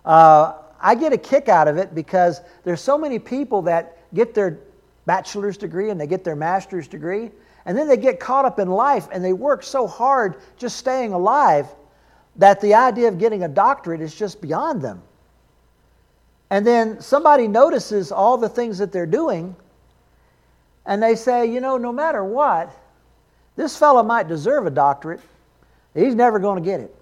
Uh, 0.05 0.55
I 0.81 0.95
get 0.95 1.13
a 1.13 1.19
kick 1.19 1.49
out 1.49 1.69
of 1.69 1.79
it 1.79 1.95
because 1.95 2.41
there's 2.65 2.81
so 2.81 2.99
many 2.99 3.19
people 3.19 3.63
that 3.63 3.99
get 4.15 4.35
their 4.35 4.59
bachelor's 5.07 5.57
degree 5.57 5.91
and 5.91 6.01
they 6.01 6.07
get 6.07 6.25
their 6.25 6.37
master's 6.37 6.87
degree, 6.87 7.31
and 7.65 7.79
then 7.79 7.89
they 7.89 7.97
get 7.97 8.21
caught 8.21 8.45
up 8.45 8.59
in 8.59 8.69
life 8.69 9.09
and 9.13 9.25
they 9.25 9.33
work 9.33 9.63
so 9.63 9.87
hard 9.87 10.37
just 10.59 10.77
staying 10.77 11.13
alive 11.13 11.67
that 12.37 12.61
the 12.61 12.75
idea 12.75 13.09
of 13.09 13.19
getting 13.19 13.45
a 13.45 13.49
doctorate 13.49 14.01
is 14.01 14.15
just 14.15 14.41
beyond 14.41 14.83
them. 14.83 15.03
And 16.53 16.67
then 16.67 17.01
somebody 17.01 17.49
notices 17.49 18.13
all 18.13 18.37
the 18.37 18.49
things 18.51 18.77
that 18.77 18.93
they're 18.93 19.07
doing, 19.07 19.57
and 20.85 21.03
they 21.03 21.15
say, 21.15 21.51
you 21.51 21.63
know, 21.63 21.79
no 21.79 21.93
matter 21.93 22.23
what, 22.23 22.71
this 23.57 23.75
fellow 23.75 24.03
might 24.03 24.29
deserve 24.29 24.67
a 24.67 24.71
doctorate. 24.71 25.23
He's 25.95 26.15
never 26.15 26.39
going 26.39 26.63
to 26.63 26.71
get 26.71 26.81
it. 26.81 26.95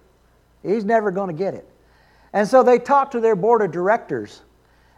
He's 0.63 0.85
never 0.85 1.11
going 1.11 1.37
to 1.37 1.37
get 1.37 1.55
it. 1.55 1.69
And 2.33 2.47
so 2.47 2.63
they 2.63 2.79
talk 2.79 3.11
to 3.11 3.19
their 3.19 3.35
board 3.35 3.61
of 3.61 3.73
directors 3.73 4.43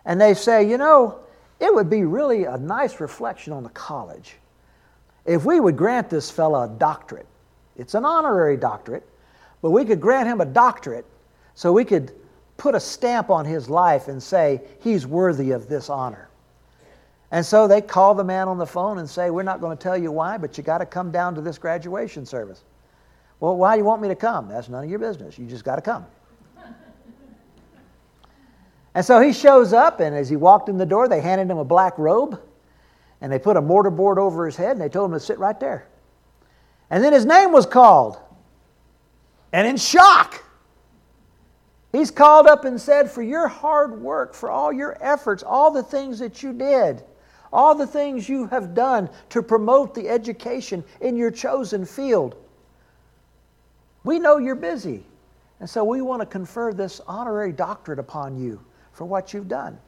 and 0.05 0.21
they 0.21 0.35
say, 0.35 0.69
you 0.69 0.77
know, 0.77 1.21
it 1.59 1.75
would 1.75 1.89
be 1.89 2.05
really 2.05 2.45
a 2.45 2.59
nice 2.59 3.01
reflection 3.01 3.55
on 3.55 3.63
the 3.63 3.71
college 3.71 4.35
if 5.25 5.47
we 5.47 5.61
would 5.61 5.79
grant 5.79 6.11
this 6.11 6.31
fellow 6.31 6.65
a 6.65 6.69
doctorate. 6.69 7.27
It's 7.79 7.95
an 7.95 8.05
honorary 8.05 8.59
doctorate, 8.59 9.09
but 9.63 9.71
we 9.71 9.87
could 9.87 10.01
grant 10.01 10.29
him 10.29 10.43
a 10.43 10.47
doctorate 10.47 11.07
so 11.55 11.73
we 11.73 11.87
could 11.87 12.13
put 12.63 12.77
a 12.77 12.81
stamp 12.81 13.29
on 13.29 13.45
his 13.45 13.69
life 13.69 14.07
and 14.07 14.23
say 14.23 14.61
he's 14.79 15.05
worthy 15.05 15.51
of 15.51 15.69
this 15.69 15.91
honor. 15.91 16.29
And 17.33 17.45
so 17.45 17.67
they 17.67 17.81
call 17.81 18.15
the 18.15 18.23
man 18.23 18.47
on 18.47 18.57
the 18.57 18.67
phone 18.67 18.99
and 18.99 19.11
say, 19.11 19.31
We're 19.31 19.43
not 19.43 19.61
going 19.61 19.77
to 19.77 19.83
tell 19.83 19.99
you 19.99 20.13
why, 20.13 20.39
but 20.39 20.57
you 20.57 20.63
got 20.63 20.79
to 20.79 20.87
come 20.87 21.11
down 21.11 21.35
to 21.35 21.41
this 21.41 21.59
graduation 21.59 22.25
service. 22.25 22.63
Well, 23.41 23.57
why 23.57 23.75
do 23.75 23.81
you 23.81 23.85
want 23.85 24.01
me 24.01 24.07
to 24.09 24.15
come? 24.15 24.49
That's 24.49 24.69
none 24.69 24.85
of 24.85 24.89
your 24.89 25.01
business. 25.01 25.37
You 25.37 25.47
just 25.47 25.65
got 25.65 25.77
to 25.77 25.83
come. 25.83 26.07
And 28.95 29.03
so 29.03 29.21
he 29.21 29.33
shows 29.33 29.73
up, 29.73 30.01
and 30.01 30.15
as 30.15 30.29
he 30.29 30.37
walked 30.37 30.69
in 30.69 30.77
the 30.77 30.85
door, 30.85 31.09
they 31.09 31.23
handed 31.23 31.51
him 31.51 31.57
a 31.57 31.65
black 31.65 31.99
robe, 31.99 32.39
and 33.23 33.33
they 33.33 33.39
put 33.39 33.57
a 33.57 33.63
mortarboard 33.63 34.19
over 34.19 34.45
his 34.45 34.55
head, 34.55 34.73
and 34.73 34.81
they 34.81 34.91
told 34.91 35.11
him 35.11 35.19
to 35.19 35.25
sit 35.25 35.39
right 35.39 35.59
there. 35.59 35.89
And 36.91 37.03
then 37.03 37.15
his 37.15 37.25
name 37.25 37.53
was 37.53 37.65
called. 37.65 38.19
And 39.51 39.67
in 39.67 39.79
shock, 39.79 40.45
he's 41.93 42.11
called 42.11 42.47
up 42.47 42.65
and 42.65 42.81
said, 42.81 43.11
For 43.11 43.23
your 43.23 43.47
hard 43.47 44.01
work, 44.01 44.35
for 44.35 44.51
all 44.51 44.73
your 44.73 44.97
efforts, 45.01 45.43
all 45.43 45.71
the 45.71 45.83
things 45.83 46.19
that 46.19 46.43
you 46.43 46.53
did, 46.53 47.05
all 47.53 47.75
the 47.75 47.87
things 47.87 48.29
you 48.29 48.47
have 48.49 48.75
done 48.75 49.09
to 49.29 49.43
promote 49.43 49.95
the 49.95 50.09
education 50.09 50.83
in 51.01 51.17
your 51.17 51.31
chosen 51.31 51.85
field, 51.85 52.35
we 54.05 54.19
know 54.19 54.39
you're 54.39 54.55
busy. 54.55 55.05
And 55.61 55.71
so 55.71 55.85
we 55.85 56.03
want 56.03 56.21
to 56.21 56.27
confer 56.27 56.73
this 56.73 57.01
honorary 57.07 57.53
doctorate 57.53 58.01
upon 58.01 58.37
you 58.37 58.61
for 58.93 59.05
what 59.05 59.33
you've 59.33 59.49
done. 59.49 59.79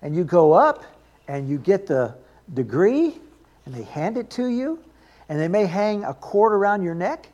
And 0.00 0.16
you 0.16 0.24
go 0.24 0.52
up 0.52 0.84
and 1.28 1.46
you 1.48 1.58
get 1.58 1.86
the 1.86 2.14
degree, 2.54 3.18
and 3.66 3.74
they 3.74 3.82
hand 3.82 4.16
it 4.16 4.30
to 4.30 4.46
you, 4.46 4.82
and 5.28 5.38
they 5.38 5.46
may 5.46 5.66
hang 5.66 6.04
a 6.04 6.14
cord 6.14 6.52
around 6.52 6.82
your 6.82 6.94
neck, 6.94 7.28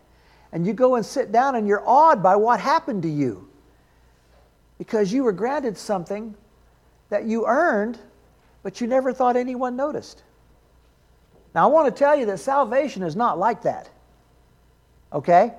and 0.53 0.67
you 0.67 0.73
go 0.73 0.97
and 0.97 1.07
sit 1.07 1.33
down 1.33 1.55
and 1.55 1.67
you're 1.67 1.87
awed 1.87 2.23
by 2.23 2.37
what 2.37 2.61
happened 2.61 3.03
to 3.03 3.09
you 3.09 3.46
because 4.79 5.13
you 5.13 5.25
were 5.25 5.33
granted 5.33 5.77
something 5.77 6.35
that 7.09 7.25
you 7.25 7.47
earned, 7.47 7.99
but 8.63 8.81
you 8.81 8.87
never 8.87 9.13
thought 9.13 9.37
anyone 9.37 9.77
noticed. 9.77 10.23
Now, 11.55 11.69
I 11.69 11.73
want 11.73 11.95
to 11.95 11.99
tell 11.99 12.15
you 12.15 12.27
that 12.27 12.39
salvation 12.39 13.03
is 13.03 13.17
not 13.17 13.39
like 13.39 13.63
that. 13.63 13.89
Okay? 15.13 15.53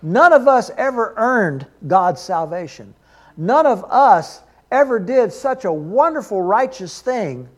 None 0.00 0.32
of 0.32 0.48
us 0.48 0.70
ever 0.76 1.14
earned 1.16 1.66
God's 1.86 2.20
salvation. 2.20 2.94
None 3.36 3.66
of 3.66 3.84
us 3.84 4.40
ever 4.70 4.98
did 4.98 5.32
such 5.32 5.64
a 5.64 5.72
wonderful, 5.72 6.40
righteous 6.40 7.02
thing 7.02 7.48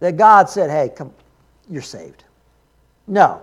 that 0.00 0.16
God 0.16 0.50
said, 0.50 0.70
hey, 0.70 0.92
come, 0.94 1.12
you're 1.68 1.82
saved. 1.82 2.24
No. 3.06 3.40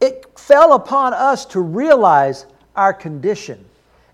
It 0.00 0.38
fell 0.38 0.74
upon 0.74 1.14
us 1.14 1.46
to 1.46 1.60
realize 1.60 2.46
our 2.76 2.92
condition. 2.92 3.64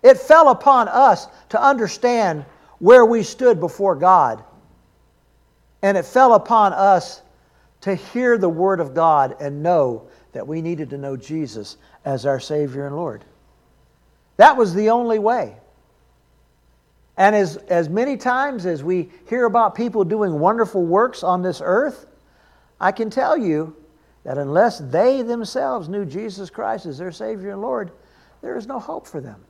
It 0.01 0.17
fell 0.17 0.49
upon 0.49 0.87
us 0.87 1.27
to 1.49 1.61
understand 1.61 2.45
where 2.79 3.05
we 3.05 3.23
stood 3.23 3.59
before 3.59 3.95
God. 3.95 4.43
And 5.81 5.97
it 5.97 6.05
fell 6.05 6.33
upon 6.33 6.73
us 6.73 7.21
to 7.81 7.95
hear 7.95 8.37
the 8.37 8.49
Word 8.49 8.79
of 8.79 8.93
God 8.93 9.35
and 9.39 9.63
know 9.63 10.07
that 10.33 10.47
we 10.47 10.61
needed 10.61 10.89
to 10.91 10.97
know 10.97 11.15
Jesus 11.17 11.77
as 12.05 12.25
our 12.25 12.39
Savior 12.39 12.85
and 12.85 12.95
Lord. 12.95 13.23
That 14.37 14.55
was 14.55 14.73
the 14.73 14.89
only 14.89 15.19
way. 15.19 15.55
And 17.17 17.35
as, 17.35 17.57
as 17.57 17.89
many 17.89 18.15
times 18.15 18.65
as 18.65 18.83
we 18.83 19.09
hear 19.27 19.45
about 19.45 19.75
people 19.75 20.05
doing 20.05 20.39
wonderful 20.39 20.85
works 20.85 21.23
on 21.23 21.41
this 21.41 21.61
earth, 21.63 22.05
I 22.79 22.93
can 22.93 23.09
tell 23.09 23.37
you 23.37 23.75
that 24.23 24.37
unless 24.37 24.79
they 24.79 25.21
themselves 25.21 25.89
knew 25.89 26.05
Jesus 26.05 26.49
Christ 26.49 26.85
as 26.85 26.97
their 26.97 27.11
Savior 27.11 27.51
and 27.51 27.61
Lord, 27.61 27.91
there 28.41 28.55
is 28.55 28.67
no 28.67 28.79
hope 28.79 29.05
for 29.05 29.19
them. 29.19 29.43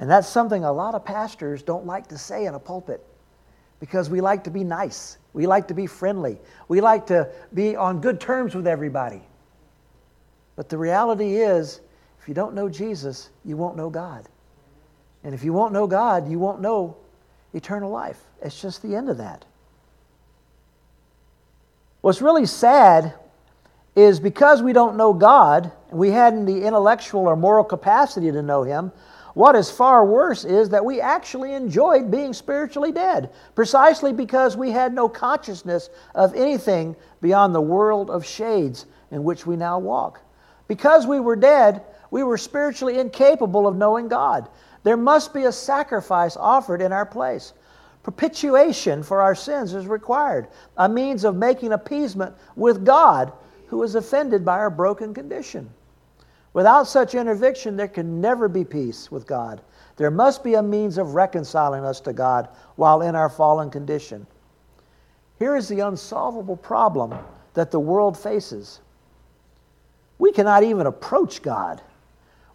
And 0.00 0.10
that's 0.10 0.28
something 0.28 0.64
a 0.64 0.72
lot 0.72 0.94
of 0.94 1.04
pastors 1.04 1.62
don't 1.62 1.84
like 1.84 2.08
to 2.08 2.16
say 2.16 2.46
in 2.46 2.54
a 2.54 2.58
pulpit 2.58 3.04
because 3.80 4.08
we 4.08 4.22
like 4.22 4.42
to 4.44 4.50
be 4.50 4.64
nice. 4.64 5.18
We 5.34 5.46
like 5.46 5.68
to 5.68 5.74
be 5.74 5.86
friendly. 5.86 6.38
We 6.68 6.80
like 6.80 7.06
to 7.08 7.28
be 7.52 7.76
on 7.76 8.00
good 8.00 8.18
terms 8.18 8.54
with 8.54 8.66
everybody. 8.66 9.20
But 10.56 10.70
the 10.70 10.78
reality 10.78 11.36
is, 11.36 11.82
if 12.18 12.26
you 12.26 12.32
don't 12.32 12.54
know 12.54 12.66
Jesus, 12.68 13.28
you 13.44 13.58
won't 13.58 13.76
know 13.76 13.90
God. 13.90 14.26
And 15.22 15.34
if 15.34 15.44
you 15.44 15.52
won't 15.52 15.74
know 15.74 15.86
God, 15.86 16.30
you 16.30 16.38
won't 16.38 16.62
know 16.62 16.96
eternal 17.52 17.90
life. 17.90 18.18
It's 18.40 18.60
just 18.60 18.80
the 18.80 18.96
end 18.96 19.10
of 19.10 19.18
that. 19.18 19.44
What's 22.00 22.22
really 22.22 22.46
sad 22.46 23.12
is 23.94 24.18
because 24.18 24.62
we 24.62 24.72
don't 24.72 24.96
know 24.96 25.12
God, 25.12 25.72
we 25.90 26.10
hadn't 26.10 26.46
the 26.46 26.64
intellectual 26.64 27.28
or 27.28 27.36
moral 27.36 27.64
capacity 27.64 28.32
to 28.32 28.40
know 28.40 28.62
Him, 28.62 28.92
what 29.34 29.54
is 29.54 29.70
far 29.70 30.04
worse 30.04 30.44
is 30.44 30.68
that 30.70 30.84
we 30.84 31.00
actually 31.00 31.54
enjoyed 31.54 32.10
being 32.10 32.32
spiritually 32.32 32.92
dead, 32.92 33.30
precisely 33.54 34.12
because 34.12 34.56
we 34.56 34.70
had 34.70 34.92
no 34.92 35.08
consciousness 35.08 35.90
of 36.14 36.34
anything 36.34 36.96
beyond 37.20 37.54
the 37.54 37.60
world 37.60 38.10
of 38.10 38.26
shades 38.26 38.86
in 39.10 39.22
which 39.24 39.46
we 39.46 39.56
now 39.56 39.78
walk. 39.78 40.20
Because 40.68 41.06
we 41.06 41.20
were 41.20 41.36
dead, 41.36 41.82
we 42.10 42.22
were 42.22 42.38
spiritually 42.38 42.98
incapable 42.98 43.66
of 43.66 43.76
knowing 43.76 44.08
God. 44.08 44.48
There 44.82 44.96
must 44.96 45.34
be 45.34 45.44
a 45.44 45.52
sacrifice 45.52 46.36
offered 46.36 46.80
in 46.80 46.92
our 46.92 47.06
place. 47.06 47.52
Propitiation 48.02 49.02
for 49.02 49.20
our 49.20 49.34
sins 49.34 49.74
is 49.74 49.86
required, 49.86 50.48
a 50.76 50.88
means 50.88 51.24
of 51.24 51.36
making 51.36 51.72
appeasement 51.72 52.34
with 52.56 52.84
God 52.84 53.32
who 53.66 53.82
is 53.82 53.94
offended 53.94 54.44
by 54.44 54.58
our 54.58 54.70
broken 54.70 55.12
condition. 55.12 55.70
Without 56.52 56.88
such 56.88 57.14
intervention, 57.14 57.76
there 57.76 57.88
can 57.88 58.20
never 58.20 58.48
be 58.48 58.64
peace 58.64 59.10
with 59.10 59.26
God. 59.26 59.60
There 59.96 60.10
must 60.10 60.42
be 60.42 60.54
a 60.54 60.62
means 60.62 60.98
of 60.98 61.14
reconciling 61.14 61.84
us 61.84 62.00
to 62.00 62.12
God 62.12 62.48
while 62.76 63.02
in 63.02 63.14
our 63.14 63.28
fallen 63.28 63.70
condition. 63.70 64.26
Here 65.38 65.56
is 65.56 65.68
the 65.68 65.80
unsolvable 65.80 66.56
problem 66.56 67.14
that 67.54 67.70
the 67.70 67.80
world 67.80 68.18
faces. 68.18 68.80
We 70.18 70.32
cannot 70.32 70.64
even 70.64 70.86
approach 70.86 71.42
God. 71.42 71.80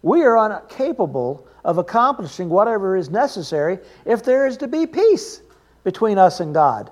We 0.02 0.22
are 0.24 0.60
incapable 0.60 1.46
of 1.64 1.78
accomplishing 1.78 2.48
whatever 2.48 2.96
is 2.96 3.10
necessary 3.10 3.78
if 4.04 4.22
there 4.22 4.46
is 4.46 4.56
to 4.58 4.68
be 4.68 4.86
peace 4.86 5.40
between 5.84 6.18
us 6.18 6.40
and 6.40 6.54
God. 6.54 6.90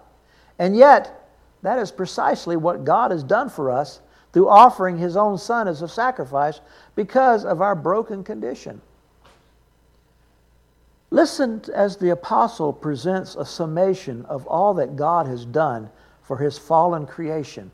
And 0.58 0.76
yet, 0.76 1.20
That 1.64 1.78
is 1.78 1.90
precisely 1.90 2.58
what 2.58 2.84
God 2.84 3.11
has 3.11 3.25
done 3.25 3.49
for 3.49 3.70
us 3.70 4.00
through 4.34 4.48
offering 4.48 4.98
His 4.98 5.16
own 5.16 5.38
Son 5.38 5.68
as 5.68 5.80
a 5.80 5.88
sacrifice 5.88 6.60
because 6.96 7.44
of 7.44 7.62
our 7.62 7.76
broken 7.76 8.24
condition. 8.24 8.80
Listen 11.10 11.62
as 11.72 11.96
the 11.96 12.10
apostle 12.10 12.72
presents 12.72 13.36
a 13.36 13.44
summation 13.44 14.24
of 14.24 14.44
all 14.48 14.74
that 14.74 14.96
God 14.96 15.28
has 15.28 15.44
done 15.44 15.88
for 16.20 16.36
His 16.36 16.58
fallen 16.58 17.06
creation. 17.06 17.70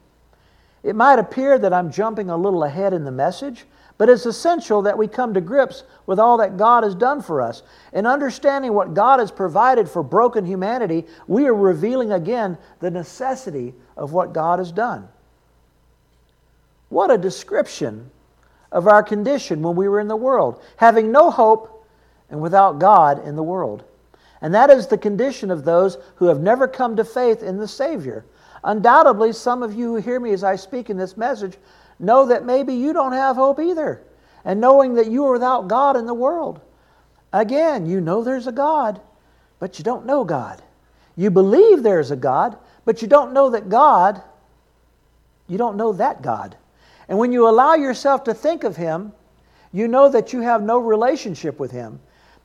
It 0.82 0.94
might 0.94 1.18
appear 1.18 1.58
that 1.58 1.72
I'm 1.72 1.90
jumping 1.90 2.28
a 2.28 2.36
little 2.36 2.64
ahead 2.64 2.92
in 2.92 3.04
the 3.04 3.10
message, 3.10 3.64
but 3.96 4.10
it's 4.10 4.26
essential 4.26 4.82
that 4.82 4.98
we 4.98 5.08
come 5.08 5.32
to 5.32 5.40
grips 5.40 5.84
with 6.04 6.18
all 6.18 6.36
that 6.36 6.58
God 6.58 6.84
has 6.84 6.94
done 6.94 7.22
for 7.22 7.40
us. 7.40 7.62
In 7.94 8.04
understanding 8.04 8.74
what 8.74 8.92
God 8.92 9.18
has 9.18 9.30
provided 9.30 9.88
for 9.88 10.02
broken 10.02 10.44
humanity, 10.44 11.06
we 11.26 11.46
are 11.46 11.54
revealing 11.54 12.12
again 12.12 12.58
the 12.80 12.90
necessity 12.90 13.72
of 13.96 14.12
what 14.12 14.34
God 14.34 14.58
has 14.58 14.72
done. 14.72 15.08
What 16.90 17.10
a 17.10 17.16
description 17.16 18.10
of 18.70 18.86
our 18.86 19.02
condition 19.02 19.62
when 19.62 19.76
we 19.76 19.88
were 19.88 20.00
in 20.00 20.08
the 20.08 20.16
world, 20.16 20.62
having 20.76 21.10
no 21.10 21.30
hope 21.30 21.86
and 22.28 22.40
without 22.40 22.78
God 22.78 23.26
in 23.26 23.36
the 23.36 23.42
world. 23.42 23.84
And 24.42 24.54
that 24.54 24.70
is 24.70 24.86
the 24.86 24.98
condition 24.98 25.50
of 25.50 25.64
those 25.64 25.98
who 26.16 26.26
have 26.26 26.40
never 26.40 26.68
come 26.68 26.96
to 26.96 27.04
faith 27.04 27.42
in 27.42 27.58
the 27.58 27.68
Savior. 27.68 28.24
Undoubtedly, 28.64 29.32
some 29.32 29.62
of 29.62 29.74
you 29.74 29.94
who 29.94 30.00
hear 30.00 30.20
me 30.20 30.32
as 30.32 30.44
I 30.44 30.56
speak 30.56 30.90
in 30.90 30.96
this 30.96 31.16
message 31.16 31.56
know 31.98 32.26
that 32.26 32.44
maybe 32.44 32.74
you 32.74 32.92
don't 32.92 33.12
have 33.12 33.36
hope 33.36 33.60
either. 33.60 34.02
And 34.44 34.60
knowing 34.60 34.94
that 34.94 35.10
you 35.10 35.24
are 35.26 35.32
without 35.32 35.68
God 35.68 35.96
in 35.96 36.06
the 36.06 36.14
world. 36.14 36.60
Again, 37.32 37.86
you 37.86 38.00
know 38.00 38.24
there's 38.24 38.46
a 38.46 38.52
God, 38.52 39.00
but 39.58 39.78
you 39.78 39.84
don't 39.84 40.06
know 40.06 40.24
God. 40.24 40.62
You 41.16 41.30
believe 41.30 41.82
there's 41.82 42.10
a 42.10 42.16
God, 42.16 42.56
but 42.84 43.02
you 43.02 43.08
don't 43.08 43.32
know 43.32 43.50
that 43.50 43.68
God, 43.68 44.22
you 45.46 45.58
don't 45.58 45.76
know 45.76 45.92
that 45.92 46.22
God. 46.22 46.56
And 47.10 47.18
when 47.18 47.32
you 47.32 47.48
allow 47.48 47.74
yourself 47.74 48.22
to 48.24 48.34
think 48.34 48.62
of 48.62 48.76
Him, 48.76 49.12
you 49.72 49.88
know 49.88 50.08
that 50.08 50.32
you 50.32 50.40
have 50.42 50.62
no 50.62 50.78
relationship 50.78 51.58
with 51.58 51.72
Him. 51.72 51.98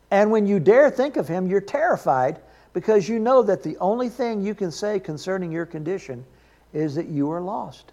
And 0.09 0.31
when 0.31 0.47
you 0.47 0.59
dare 0.59 0.89
think 0.89 1.17
of 1.17 1.27
Him, 1.27 1.47
you're 1.47 1.61
terrified 1.61 2.39
because 2.73 3.07
you 3.07 3.19
know 3.19 3.43
that 3.43 3.61
the 3.61 3.77
only 3.77 4.09
thing 4.09 4.41
you 4.41 4.55
can 4.55 4.71
say 4.71 4.99
concerning 4.99 5.51
your 5.51 5.67
condition 5.67 6.25
is 6.73 6.95
that 6.95 7.07
you 7.07 7.31
are 7.31 7.41
lost. 7.41 7.91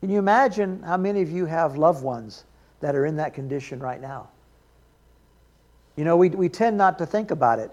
Can 0.00 0.10
you 0.10 0.18
imagine 0.18 0.82
how 0.82 0.98
many 0.98 1.22
of 1.22 1.30
you 1.30 1.46
have 1.46 1.78
loved 1.78 2.04
ones 2.04 2.44
that 2.80 2.94
are 2.94 3.06
in 3.06 3.16
that 3.16 3.32
condition 3.32 3.80
right 3.80 4.00
now? 4.00 4.28
You 5.96 6.04
know, 6.04 6.18
we, 6.18 6.28
we 6.28 6.50
tend 6.50 6.76
not 6.76 6.98
to 6.98 7.06
think 7.06 7.30
about 7.30 7.58
it. 7.58 7.70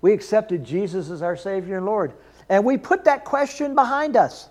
We 0.00 0.12
accepted 0.12 0.64
Jesus 0.64 1.10
as 1.10 1.22
our 1.22 1.36
Savior 1.36 1.76
and 1.76 1.86
Lord, 1.86 2.12
and 2.48 2.64
we 2.64 2.76
put 2.76 3.04
that 3.04 3.24
question 3.24 3.76
behind 3.76 4.16
us. 4.16 4.48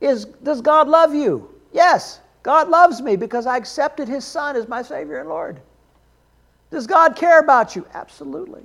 Is, 0.00 0.24
does 0.24 0.60
God 0.60 0.88
love 0.88 1.14
you? 1.14 1.48
Yes, 1.72 2.20
God 2.42 2.68
loves 2.68 3.00
me 3.02 3.16
because 3.16 3.46
I 3.46 3.56
accepted 3.56 4.08
His 4.08 4.24
Son 4.24 4.56
as 4.56 4.68
my 4.68 4.82
Savior 4.82 5.18
and 5.18 5.28
Lord. 5.28 5.60
Does 6.70 6.86
God 6.86 7.16
care 7.16 7.40
about 7.40 7.76
you? 7.76 7.86
Absolutely. 7.94 8.62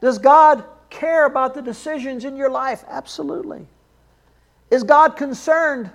Does 0.00 0.18
God 0.18 0.64
care 0.90 1.26
about 1.26 1.54
the 1.54 1.62
decisions 1.62 2.24
in 2.24 2.36
your 2.36 2.50
life? 2.50 2.84
Absolutely. 2.88 3.66
Is 4.70 4.82
God 4.82 5.16
concerned 5.16 5.90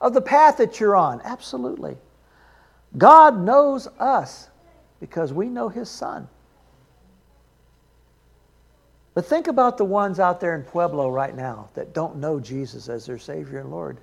of 0.00 0.14
the 0.14 0.20
path 0.20 0.56
that 0.58 0.80
you're 0.80 0.96
on? 0.96 1.20
Absolutely. 1.24 1.96
God 2.96 3.40
knows 3.40 3.86
us 3.98 4.48
because 5.00 5.32
we 5.32 5.48
know 5.48 5.68
His 5.68 5.88
Son. 5.88 6.28
But 9.18 9.26
think 9.26 9.48
about 9.48 9.78
the 9.78 9.84
ones 9.84 10.20
out 10.20 10.38
there 10.38 10.54
in 10.54 10.62
Pueblo 10.62 11.10
right 11.10 11.34
now 11.34 11.70
that 11.74 11.92
don't 11.92 12.18
know 12.18 12.38
Jesus 12.38 12.88
as 12.88 13.04
their 13.04 13.18
Savior 13.18 13.58
and 13.58 13.68
Lord. 13.68 13.98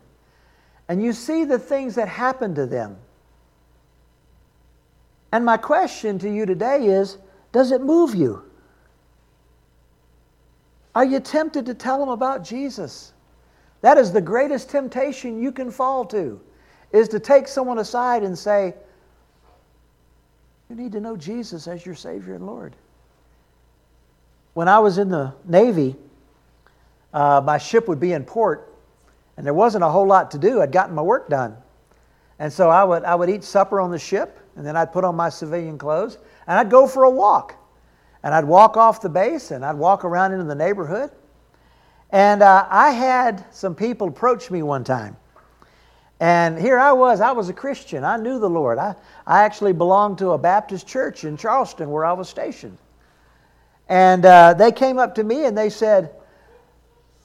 And 0.89 1.01
you 1.01 1.13
see 1.13 1.45
the 1.45 1.57
things 1.57 1.95
that 1.95 2.09
happen 2.09 2.53
to 2.55 2.65
them 2.65 2.97
and 5.31 5.45
my 5.45 5.55
question 5.55 6.19
to 6.19 6.29
you 6.29 6.45
today 6.45 6.87
is 6.87 7.17
Does 7.53 7.71
it 7.71 7.79
move 7.79 8.13
you? 8.13 8.43
Are 10.93 11.05
you 11.05 11.21
tempted 11.21 11.65
to 11.67 11.73
tell 11.73 11.97
them 11.97 12.09
about 12.09 12.43
Jesus? 12.43 13.13
That 13.79 13.97
is 13.97 14.11
the 14.11 14.19
greatest 14.19 14.69
temptation 14.69 15.41
you 15.41 15.53
can 15.53 15.71
fall 15.71 16.03
to, 16.07 16.41
is 16.91 17.07
to 17.07 17.21
take 17.21 17.47
someone 17.47 17.79
aside 17.79 18.23
and 18.23 18.37
say, 18.37 18.73
You 20.69 20.75
need 20.75 20.91
to 20.91 20.99
know 20.99 21.15
Jesus 21.15 21.69
as 21.69 21.85
your 21.85 21.95
Savior 21.95 22.35
and 22.35 22.45
Lord. 22.45 22.75
When 24.55 24.69
I 24.69 24.79
was 24.79 24.97
in 24.99 25.09
the 25.09 25.33
Navy, 25.43 25.97
uh, 27.13 27.41
my 27.43 27.57
ship 27.57 27.89
would 27.89 27.99
be 27.99 28.13
in 28.13 28.23
port, 28.23 28.73
and 29.35 29.45
there 29.45 29.53
wasn't 29.53 29.83
a 29.83 29.89
whole 29.89 30.07
lot 30.07 30.31
to 30.31 30.37
do. 30.37 30.61
I'd 30.61 30.71
gotten 30.71 30.95
my 30.95 31.01
work 31.01 31.27
done. 31.27 31.57
And 32.39 32.51
so 32.51 32.69
I 32.69 32.85
would, 32.85 33.03
I 33.03 33.15
would 33.15 33.29
eat 33.29 33.43
supper 33.43 33.81
on 33.81 33.91
the 33.91 33.99
ship, 33.99 34.39
and 34.55 34.65
then 34.65 34.77
I'd 34.77 34.93
put 34.93 35.03
on 35.03 35.13
my 35.13 35.27
civilian 35.27 35.77
clothes, 35.77 36.19
and 36.47 36.57
I'd 36.57 36.69
go 36.69 36.87
for 36.87 37.03
a 37.03 37.09
walk. 37.09 37.53
And 38.23 38.33
I'd 38.33 38.45
walk 38.45 38.77
off 38.77 39.01
the 39.01 39.09
base, 39.09 39.51
and 39.51 39.65
I'd 39.65 39.75
walk 39.75 40.05
around 40.05 40.31
into 40.31 40.45
the 40.45 40.55
neighborhood. 40.55 41.11
And 42.11 42.41
uh, 42.41 42.65
I 42.69 42.91
had 42.91 43.43
some 43.53 43.75
people 43.75 44.07
approach 44.07 44.49
me 44.49 44.63
one 44.63 44.85
time. 44.85 45.17
And 46.21 46.57
here 46.57 46.79
I 46.79 46.93
was, 46.93 47.19
I 47.19 47.33
was 47.33 47.49
a 47.49 47.53
Christian. 47.53 48.05
I 48.05 48.15
knew 48.15 48.39
the 48.39 48.49
Lord. 48.49 48.77
I, 48.77 48.95
I 49.27 49.43
actually 49.43 49.73
belonged 49.73 50.17
to 50.19 50.29
a 50.29 50.37
Baptist 50.37 50.87
church 50.87 51.25
in 51.25 51.35
Charleston 51.35 51.91
where 51.91 52.05
I 52.05 52.13
was 52.13 52.29
stationed. 52.29 52.77
And 53.87 54.25
uh, 54.25 54.53
they 54.53 54.71
came 54.71 54.97
up 54.97 55.15
to 55.15 55.23
me 55.23 55.45
and 55.45 55.57
they 55.57 55.69
said, 55.69 56.11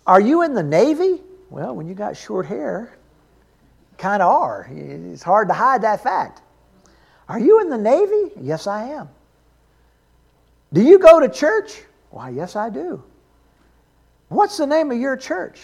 Are 0.07 0.21
you 0.21 0.43
in 0.43 0.55
the 0.55 0.63
Navy? 0.63 1.23
Well, 1.49 1.75
when 1.75 1.87
you 1.87 1.95
got 1.95 2.17
short 2.17 2.47
hair, 2.47 2.97
kind 3.99 4.23
of 4.23 4.31
are. 4.31 4.69
It's 4.71 5.23
hard 5.23 5.49
to 5.49 5.55
hide 5.55 5.83
that 5.83 6.03
fact. 6.03 6.43
Are 7.29 7.39
you 7.39 7.61
in 7.61 7.71
the 7.71 7.79
Navy? 7.79 8.33
Yes, 8.41 8.67
I 8.67 8.85
am. 8.85 9.09
Do 10.73 10.83
you 10.83 10.99
go 10.99 11.21
to 11.21 11.29
church? 11.29 11.83
Why, 12.11 12.31
yes, 12.31 12.57
I 12.57 12.71
do. 12.71 13.03
What's 14.29 14.57
the 14.57 14.67
name 14.67 14.91
of 14.91 14.99
your 14.99 15.17
church? 15.17 15.61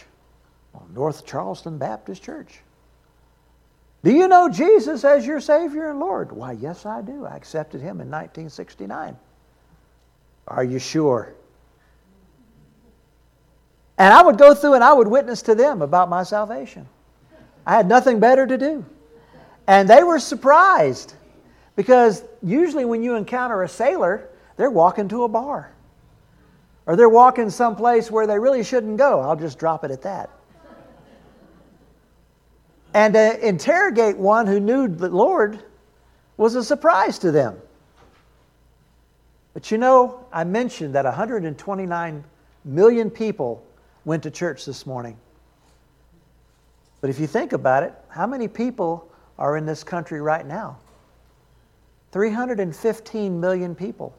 Well, 0.73 0.87
North 0.93 1.25
Charleston 1.25 1.79
Baptist 1.79 2.23
Church. 2.23 2.61
Do 4.03 4.13
you 4.13 4.29
know 4.29 4.49
Jesus 4.49 5.05
as 5.05 5.27
your 5.27 5.41
Savior 5.41 5.91
and 5.91 5.99
Lord? 5.99 6.33
Why, 6.33 6.53
yes, 6.53 6.87
I 6.87 7.03
do. 7.03 7.25
I 7.25 7.37
accepted 7.37 7.81
Him 7.81 8.01
in 8.01 8.11
1969. 8.11 9.17
Are 10.49 10.65
you 10.65 10.79
sure? 10.79 11.35
And 13.99 14.13
I 14.13 14.23
would 14.23 14.39
go 14.39 14.55
through 14.55 14.75
and 14.75 14.85
I 14.85 14.93
would 14.93 15.09
witness 15.09 15.43
to 15.43 15.55
them 15.55 15.83
about 15.83 16.09
my 16.09 16.23
salvation. 16.23 16.87
I 17.67 17.75
had 17.75 17.89
nothing 17.89 18.21
better 18.21 18.47
to 18.47 18.59
do. 18.59 18.85
And 19.67 19.89
they 19.89 20.05
were 20.05 20.19
surprised 20.19 21.15
because 21.75 22.23
usually 22.43 22.85
when 22.85 23.03
you 23.03 23.17
encounter 23.17 23.63
a 23.63 23.69
sailor, 23.69 24.29
they're 24.57 24.71
walking 24.71 25.09
to 25.09 25.25
a 25.25 25.29
bar. 25.29 25.73
Or 26.87 26.95
they're 26.95 27.09
walking 27.09 27.51
someplace 27.51 28.11
where 28.11 28.27
they 28.27 28.39
really 28.39 28.63
shouldn't 28.63 28.97
go. 28.97 29.21
I'll 29.21 29.37
just 29.37 29.59
drop 29.59 29.85
it 29.85 29.91
at 29.91 30.03
that. 30.03 30.31
And 32.95 33.15
to 33.15 33.47
interrogate 33.47 34.17
one 34.17 34.47
who 34.47 34.61
knew 34.61 34.89
the 34.89 35.09
Lord 35.09 35.63
was 36.37 36.55
a 36.55 36.63
surprise 36.63 37.19
to 37.21 37.31
them. 37.31 37.59
But 39.57 39.71
you 39.71 39.79
know, 39.79 40.27
I 40.31 40.45
mentioned 40.45 40.95
that 40.97 41.07
129 41.07 42.25
million 42.67 43.11
people 43.11 43.65
went 44.05 44.23
to 44.25 44.31
church 44.31 44.67
this 44.67 44.85
morning. 44.85 45.17
But 47.01 47.09
if 47.09 47.19
you 47.19 47.27
think 47.27 47.55
about 47.55 47.83
it, 47.83 47.95
how 48.09 48.27
many 48.27 48.49
people 48.49 49.11
are 49.39 49.57
in 49.57 49.65
this 49.65 49.83
country 49.83 50.21
right 50.21 50.47
now? 50.47 50.77
315 52.13 53.41
million 53.41 53.75
people. 53.75 54.15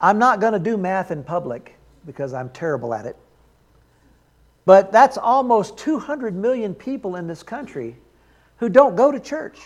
I'm 0.00 0.18
not 0.18 0.40
going 0.40 0.54
to 0.54 0.58
do 0.58 0.76
math 0.76 1.12
in 1.12 1.22
public 1.22 1.76
because 2.04 2.34
I'm 2.34 2.48
terrible 2.48 2.94
at 2.94 3.06
it. 3.06 3.16
But 4.64 4.90
that's 4.90 5.16
almost 5.16 5.78
200 5.78 6.34
million 6.34 6.74
people 6.74 7.14
in 7.14 7.28
this 7.28 7.44
country 7.44 7.96
who 8.56 8.68
don't 8.68 8.96
go 8.96 9.12
to 9.12 9.20
church, 9.20 9.60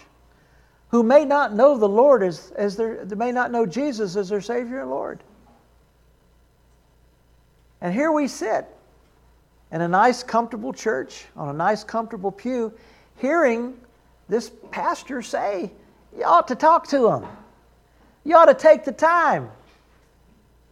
who 0.97 1.03
may 1.03 1.27
not 1.27 1.53
know 1.53 1.77
the 1.77 1.87
Lord 1.87 2.23
as, 2.23 2.53
as 2.57 2.75
their, 2.75 3.05
they 3.05 3.17
may 3.17 3.31
not 3.31 3.53
know 3.53 3.67
Jesus 3.67 4.17
as 4.17 4.31
their 4.31 4.41
Savior 4.41 4.81
and 4.81 4.89
Lord. 4.89 5.23
And 7.83 7.93
here 7.93 8.11
we 8.11 8.29
sit 8.29 8.67
in 9.71 9.83
a 9.83 9.89
nice, 9.89 10.23
comfortable 10.23 10.73
church, 10.73 11.27
on 11.37 11.51
a 11.51 11.53
nice, 11.53 11.85
comfortable 11.85 12.33
pew, 12.33 12.73
hearing 13.19 13.77
this 14.31 14.51
pastor 14.71 15.21
say, 15.21 15.71
you 16.17 16.25
ought 16.25 16.49
to 16.49 16.55
talk 16.55 16.89
to 16.89 17.01
them. 17.01 17.27
You 18.25 18.37
ought 18.37 18.47
to 18.47 18.55
take 18.55 18.87
the 18.87 18.93
time 18.93 19.51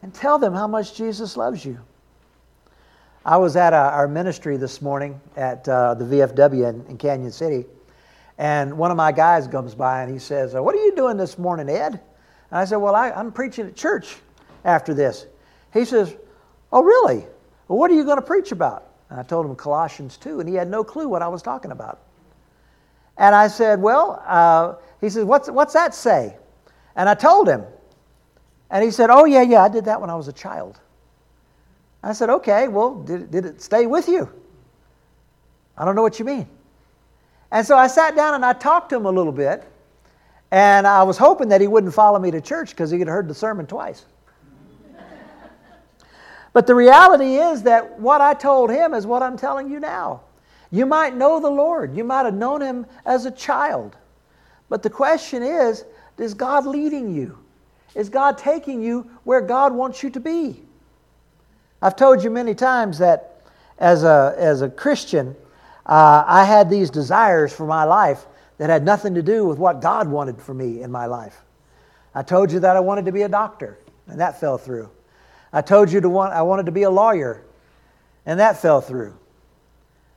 and 0.00 0.14
tell 0.14 0.38
them 0.38 0.54
how 0.54 0.66
much 0.66 0.96
Jesus 0.96 1.36
loves 1.36 1.66
you. 1.66 1.78
I 3.26 3.36
was 3.36 3.56
at 3.56 3.74
a, 3.74 3.76
our 3.76 4.08
ministry 4.08 4.56
this 4.56 4.80
morning 4.80 5.20
at 5.36 5.68
uh, 5.68 5.92
the 5.92 6.04
VFW 6.06 6.66
in, 6.70 6.86
in, 6.86 6.96
Cañon 6.96 7.30
City, 7.30 7.66
and 8.38 8.76
one 8.76 8.90
of 8.90 8.96
my 8.96 9.12
guys 9.12 9.46
comes 9.46 9.74
by 9.74 10.02
and 10.02 10.12
he 10.12 10.18
says, 10.18 10.54
uh, 10.54 10.62
What 10.62 10.74
are 10.74 10.84
you 10.84 10.94
doing 10.96 11.16
this 11.16 11.38
morning, 11.38 11.68
Ed? 11.68 11.92
And 12.50 12.60
I 12.60 12.64
said, 12.64 12.76
Well, 12.76 12.94
I, 12.94 13.10
I'm 13.10 13.30
preaching 13.30 13.66
at 13.66 13.76
church 13.76 14.16
after 14.64 14.94
this. 14.94 15.26
He 15.72 15.84
says, 15.84 16.14
Oh, 16.72 16.82
really? 16.82 17.24
Well, 17.68 17.78
what 17.78 17.90
are 17.90 17.94
you 17.94 18.04
going 18.04 18.18
to 18.18 18.22
preach 18.22 18.52
about? 18.52 18.88
And 19.10 19.20
I 19.20 19.22
told 19.22 19.46
him 19.46 19.54
Colossians 19.54 20.16
2, 20.16 20.40
and 20.40 20.48
he 20.48 20.54
had 20.54 20.68
no 20.68 20.82
clue 20.82 21.08
what 21.08 21.22
I 21.22 21.28
was 21.28 21.42
talking 21.42 21.70
about. 21.70 22.00
And 23.16 23.34
I 23.34 23.46
said, 23.46 23.80
Well, 23.80 24.22
uh, 24.26 24.74
he 25.00 25.08
says, 25.08 25.24
what's, 25.24 25.48
what's 25.48 25.74
that 25.74 25.94
say? 25.94 26.36
And 26.96 27.08
I 27.08 27.14
told 27.14 27.48
him. 27.48 27.64
And 28.70 28.82
he 28.82 28.90
said, 28.90 29.10
Oh, 29.10 29.24
yeah, 29.24 29.42
yeah, 29.42 29.62
I 29.62 29.68
did 29.68 29.84
that 29.84 30.00
when 30.00 30.10
I 30.10 30.16
was 30.16 30.26
a 30.26 30.32
child. 30.32 30.80
I 32.02 32.12
said, 32.12 32.30
Okay, 32.30 32.66
well, 32.66 32.96
did, 32.96 33.30
did 33.30 33.44
it 33.44 33.62
stay 33.62 33.86
with 33.86 34.08
you? 34.08 34.28
I 35.76 35.84
don't 35.84 35.94
know 35.94 36.02
what 36.02 36.18
you 36.18 36.24
mean. 36.24 36.48
And 37.54 37.64
so 37.64 37.76
I 37.76 37.86
sat 37.86 38.16
down 38.16 38.34
and 38.34 38.44
I 38.44 38.52
talked 38.52 38.88
to 38.90 38.96
him 38.96 39.06
a 39.06 39.10
little 39.12 39.32
bit. 39.32 39.62
And 40.50 40.88
I 40.88 41.04
was 41.04 41.16
hoping 41.16 41.48
that 41.50 41.60
he 41.60 41.68
wouldn't 41.68 41.94
follow 41.94 42.18
me 42.18 42.32
to 42.32 42.40
church 42.40 42.70
because 42.70 42.90
he 42.90 42.98
had 42.98 43.06
heard 43.06 43.28
the 43.28 43.34
sermon 43.34 43.64
twice. 43.64 44.04
but 46.52 46.66
the 46.66 46.74
reality 46.74 47.36
is 47.36 47.62
that 47.62 47.98
what 48.00 48.20
I 48.20 48.34
told 48.34 48.70
him 48.70 48.92
is 48.92 49.06
what 49.06 49.22
I'm 49.22 49.36
telling 49.36 49.70
you 49.70 49.78
now. 49.78 50.22
You 50.72 50.84
might 50.84 51.16
know 51.16 51.38
the 51.38 51.48
Lord, 51.48 51.96
you 51.96 52.02
might 52.02 52.24
have 52.24 52.34
known 52.34 52.60
him 52.60 52.86
as 53.06 53.24
a 53.24 53.30
child. 53.30 53.96
But 54.68 54.82
the 54.82 54.90
question 54.90 55.44
is 55.44 55.84
is 56.18 56.34
God 56.34 56.66
leading 56.66 57.14
you? 57.14 57.38
Is 57.94 58.08
God 58.08 58.36
taking 58.36 58.82
you 58.82 59.08
where 59.22 59.40
God 59.40 59.72
wants 59.72 60.02
you 60.02 60.10
to 60.10 60.20
be? 60.20 60.60
I've 61.80 61.94
told 61.94 62.24
you 62.24 62.30
many 62.30 62.56
times 62.56 62.98
that 62.98 63.42
as 63.78 64.02
a, 64.02 64.34
as 64.36 64.62
a 64.62 64.68
Christian, 64.68 65.36
uh, 65.86 66.24
I 66.26 66.44
had 66.44 66.70
these 66.70 66.90
desires 66.90 67.52
for 67.52 67.66
my 67.66 67.84
life 67.84 68.26
that 68.58 68.70
had 68.70 68.84
nothing 68.84 69.14
to 69.14 69.22
do 69.22 69.44
with 69.44 69.58
what 69.58 69.80
God 69.80 70.08
wanted 70.08 70.40
for 70.40 70.54
me 70.54 70.82
in 70.82 70.90
my 70.90 71.06
life. 71.06 71.42
I 72.14 72.22
told 72.22 72.52
you 72.52 72.60
that 72.60 72.76
I 72.76 72.80
wanted 72.80 73.04
to 73.06 73.12
be 73.12 73.22
a 73.22 73.28
doctor, 73.28 73.78
and 74.06 74.20
that 74.20 74.40
fell 74.40 74.58
through. 74.58 74.88
I 75.52 75.62
told 75.62 75.90
you 75.90 76.00
to 76.00 76.08
want, 76.08 76.32
I 76.32 76.42
wanted 76.42 76.66
to 76.66 76.72
be 76.72 76.84
a 76.84 76.90
lawyer, 76.90 77.42
and 78.26 78.40
that 78.40 78.60
fell 78.60 78.80
through. 78.80 79.14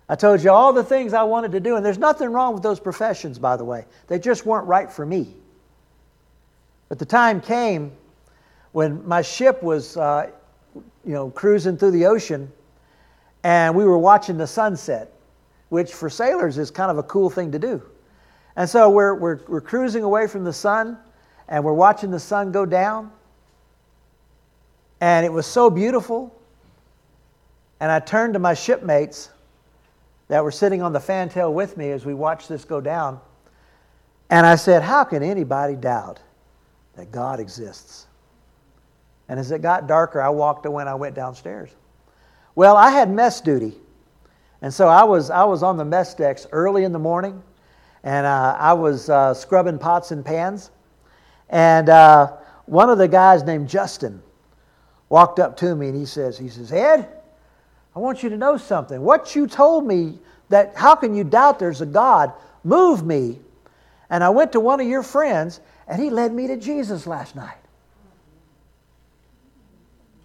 I 0.09 0.15
told 0.15 0.41
you 0.41 0.51
all 0.51 0.71
the 0.71 0.83
things 0.83 1.13
I 1.13 1.23
wanted 1.23 1.51
to 1.51 1.59
do, 1.59 1.75
and 1.75 1.85
there's 1.85 1.97
nothing 1.97 2.29
wrong 2.31 2.53
with 2.53 2.63
those 2.63 2.79
professions, 2.79 3.37
by 3.39 3.57
the 3.57 3.65
way. 3.65 3.85
They 4.07 4.19
just 4.19 4.45
weren't 4.45 4.67
right 4.67 4.89
for 4.89 5.05
me. 5.05 5.33
But 6.87 6.99
the 6.99 7.05
time 7.05 7.41
came 7.41 7.91
when 8.71 9.05
my 9.07 9.21
ship 9.21 9.61
was, 9.61 9.97
uh, 9.97 10.29
you 10.75 11.13
know, 11.13 11.29
cruising 11.29 11.77
through 11.77 11.91
the 11.91 12.05
ocean, 12.05 12.51
and 13.43 13.75
we 13.75 13.83
were 13.83 13.97
watching 13.97 14.37
the 14.37 14.47
sunset, 14.47 15.11
which 15.69 15.93
for 15.93 16.09
sailors 16.09 16.57
is 16.57 16.71
kind 16.71 16.91
of 16.91 16.97
a 16.97 17.03
cool 17.03 17.29
thing 17.29 17.51
to 17.51 17.59
do. 17.59 17.81
And 18.55 18.69
so 18.69 18.89
we're, 18.89 19.13
we're, 19.13 19.39
we're 19.47 19.61
cruising 19.61 20.03
away 20.03 20.27
from 20.27 20.43
the 20.43 20.53
sun 20.53 20.97
and 21.47 21.63
we're 21.63 21.73
watching 21.73 22.11
the 22.11 22.19
sun 22.19 22.51
go 22.51 22.65
down. 22.65 23.11
And 24.99 25.25
it 25.25 25.31
was 25.31 25.45
so 25.45 25.69
beautiful. 25.69 26.33
And 27.79 27.91
I 27.91 27.99
turned 27.99 28.33
to 28.33 28.39
my 28.39 28.53
shipmates 28.53 29.29
that 30.27 30.43
were 30.43 30.51
sitting 30.51 30.81
on 30.81 30.91
the 30.91 30.99
fantail 30.99 31.53
with 31.53 31.77
me 31.77 31.91
as 31.91 32.05
we 32.05 32.13
watched 32.13 32.49
this 32.49 32.65
go 32.65 32.81
down. 32.81 33.19
And 34.29 34.45
I 34.45 34.55
said, 34.55 34.81
How 34.81 35.03
can 35.03 35.23
anybody 35.23 35.75
doubt 35.75 36.19
that 36.95 37.11
God 37.11 37.39
exists? 37.39 38.07
And 39.29 39.39
as 39.39 39.51
it 39.51 39.61
got 39.61 39.87
darker, 39.87 40.21
I 40.21 40.29
walked 40.29 40.65
away 40.65 40.81
and 40.81 40.89
I 40.89 40.95
went 40.95 41.15
downstairs. 41.15 41.69
Well, 42.55 42.75
I 42.75 42.89
had 42.89 43.09
mess 43.09 43.39
duty. 43.39 43.75
And 44.61 44.73
so 44.73 44.87
I 44.87 45.03
was, 45.03 45.29
I 45.29 45.43
was 45.43 45.63
on 45.63 45.77
the 45.77 45.85
mess 45.85 46.13
decks 46.13 46.47
early 46.51 46.83
in 46.83 46.91
the 46.91 46.99
morning 46.99 47.41
and 48.03 48.25
uh, 48.25 48.55
I 48.57 48.73
was 48.73 49.09
uh, 49.09 49.33
scrubbing 49.33 49.77
pots 49.77 50.11
and 50.11 50.25
pans. 50.25 50.71
And 51.49 51.89
uh, 51.89 52.33
one 52.65 52.89
of 52.89 52.97
the 52.97 53.07
guys 53.07 53.43
named 53.43 53.69
Justin 53.69 54.21
walked 55.09 55.39
up 55.39 55.57
to 55.57 55.75
me 55.75 55.89
and 55.89 55.97
he 55.97 56.05
says, 56.05 56.37
he 56.37 56.49
says, 56.49 56.71
Ed, 56.71 57.07
I 57.95 57.99
want 57.99 58.23
you 58.23 58.29
to 58.29 58.37
know 58.37 58.57
something. 58.57 59.01
What 59.01 59.35
you 59.35 59.47
told 59.47 59.85
me 59.85 60.19
that 60.49 60.75
how 60.75 60.95
can 60.95 61.15
you 61.15 61.23
doubt 61.23 61.59
there's 61.59 61.81
a 61.81 61.85
God 61.85 62.33
moved 62.63 63.05
me. 63.05 63.39
And 64.09 64.23
I 64.23 64.29
went 64.29 64.51
to 64.53 64.59
one 64.59 64.79
of 64.79 64.87
your 64.87 65.03
friends 65.03 65.59
and 65.87 66.01
he 66.01 66.09
led 66.09 66.33
me 66.33 66.47
to 66.47 66.57
Jesus 66.57 67.07
last 67.07 67.35
night. 67.35 67.57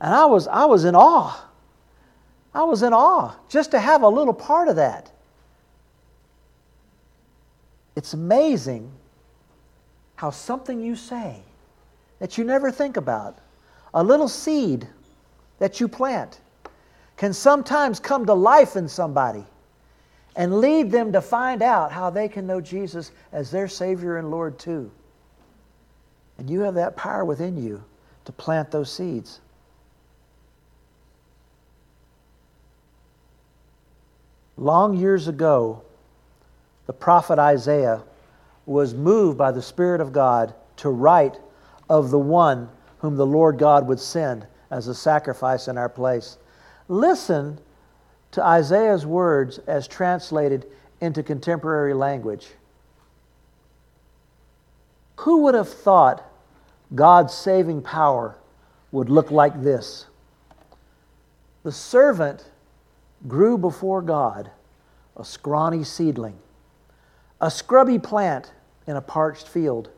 And 0.01 0.13
I 0.13 0.27
was, 0.27 0.49
I 0.49 0.65
was 0.65 0.85
in 0.85 0.95
awe. 0.97 1.49
I 2.55 2.65
was 2.65 2.83
in 2.83 2.93
awe 2.93 3.35
just 3.49 3.71
to 3.71 3.81
have 3.81 4.03
a 4.03 4.09
little 4.09 4.35
part 4.35 4.69
of 4.69 4.77
that. 4.77 5.11
It's 7.97 8.15
amazing 8.15 8.91
how 10.17 10.31
something 10.31 10.81
you 10.81 10.97
say 10.97 11.43
that 12.19 12.39
you 12.39 12.45
never 12.45 12.71
think 12.71 12.97
about, 12.97 13.39
a 13.93 14.03
little 14.03 14.29
seed 14.29 14.87
that 15.59 15.81
you 15.81 15.89
plant, 15.89 16.41
can 17.17 17.33
sometimes 17.33 18.01
come 18.01 18.27
to 18.27 18.35
life 18.35 18.77
in 18.77 18.89
somebody 18.89 19.45
and 20.37 20.61
lead 20.61 20.91
them 20.91 21.13
to 21.13 21.21
find 21.21 21.63
out 21.63 21.93
how 21.93 22.11
they 22.11 22.29
can 22.29 22.47
know 22.47 22.61
Jesus 22.61 23.13
as 23.33 23.51
their 23.51 23.69
Savior 23.69 24.17
and 24.17 24.31
Lord 24.31 24.59
too. 24.59 24.91
And 26.39 26.49
you 26.49 26.61
have 26.61 26.75
that 26.75 26.97
power 26.97 27.25
within 27.25 27.63
you 27.63 27.83
to 28.25 28.33
plant 28.33 28.71
those 28.71 28.91
seeds. 28.91 29.41
Long 34.63 34.97
years 34.97 35.27
ago, 35.27 35.83
the 36.87 36.93
prophet 36.93 37.37
Isaiah 37.37 38.05
was 38.65 38.95
moved 38.95 39.37
by 39.37 39.51
the 39.51 39.61
Spirit 39.61 40.01
of 40.01 40.13
God 40.13 40.55
to 40.77 40.89
write 40.89 41.37
of 41.91 42.13
the 42.13 42.19
one 42.21 42.69
whom 42.99 43.17
the 43.17 43.27
Lord 43.27 43.59
God 43.59 43.89
would 43.89 43.99
send 43.99 44.47
as 44.71 44.87
a 44.87 44.95
sacrifice 44.95 45.67
in 45.67 45.77
our 45.77 45.89
place. 45.89 46.39
Listen 46.87 47.59
to 48.31 48.45
Isaiah's 48.45 49.05
words 49.05 49.59
as 49.67 49.89
translated 49.89 50.65
into 51.01 51.25
contemporary 51.25 51.93
language. 51.93 52.47
Who 55.17 55.39
would 55.39 55.57
have 55.57 55.71
thought 55.71 56.23
God's 56.95 57.35
saving 57.35 57.83
power 57.83 58.37
would 58.93 59.11
look 59.11 59.33
like 59.33 59.61
this? 59.61 60.07
The 61.65 61.73
servant 61.73 62.45
grew 63.27 63.57
before 63.59 64.03
God, 64.03 64.51
a 65.17 65.25
scrawny 65.25 65.85
seedling 65.85 66.39
a 67.43 67.51
scrubby 67.51 67.99
plant 67.99 68.53
in 68.87 68.97
a 68.97 69.01
parched 69.01 69.49
field. 69.49 69.91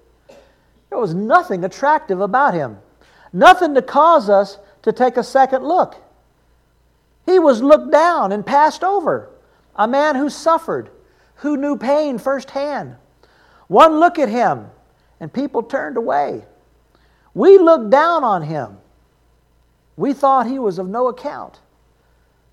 There 0.88 0.98
was 0.98 1.14
nothing 1.14 1.62
attractive 1.62 2.20
about 2.20 2.54
him, 2.54 2.78
nothing 3.32 3.74
to 3.74 3.82
cause 3.82 4.30
us 4.30 4.58
to 4.82 4.92
take 4.92 5.18
a 5.18 5.22
second 5.22 5.62
look. 5.62 5.94
He 7.26 7.38
was 7.38 7.62
looked 7.62 7.92
down 7.92 8.32
and 8.32 8.44
passed 8.44 8.82
over, 8.82 9.28
a 9.76 9.86
man 9.86 10.16
who 10.16 10.30
suffered, 10.30 10.88
who 11.36 11.56
knew 11.56 11.76
pain 11.76 12.18
firsthand. 12.18 12.96
One 13.68 14.00
look 14.00 14.18
at 14.18 14.30
him, 14.30 14.70
and 15.20 15.32
people 15.32 15.62
turned 15.62 15.98
away. 15.98 16.44
We 17.34 17.58
looked 17.58 17.90
down 17.90 18.24
on 18.24 18.42
him. 18.42 18.78
We 19.96 20.14
thought 20.14 20.46
he 20.46 20.58
was 20.58 20.78
of 20.78 20.88
no 20.88 21.08
account. 21.08 21.60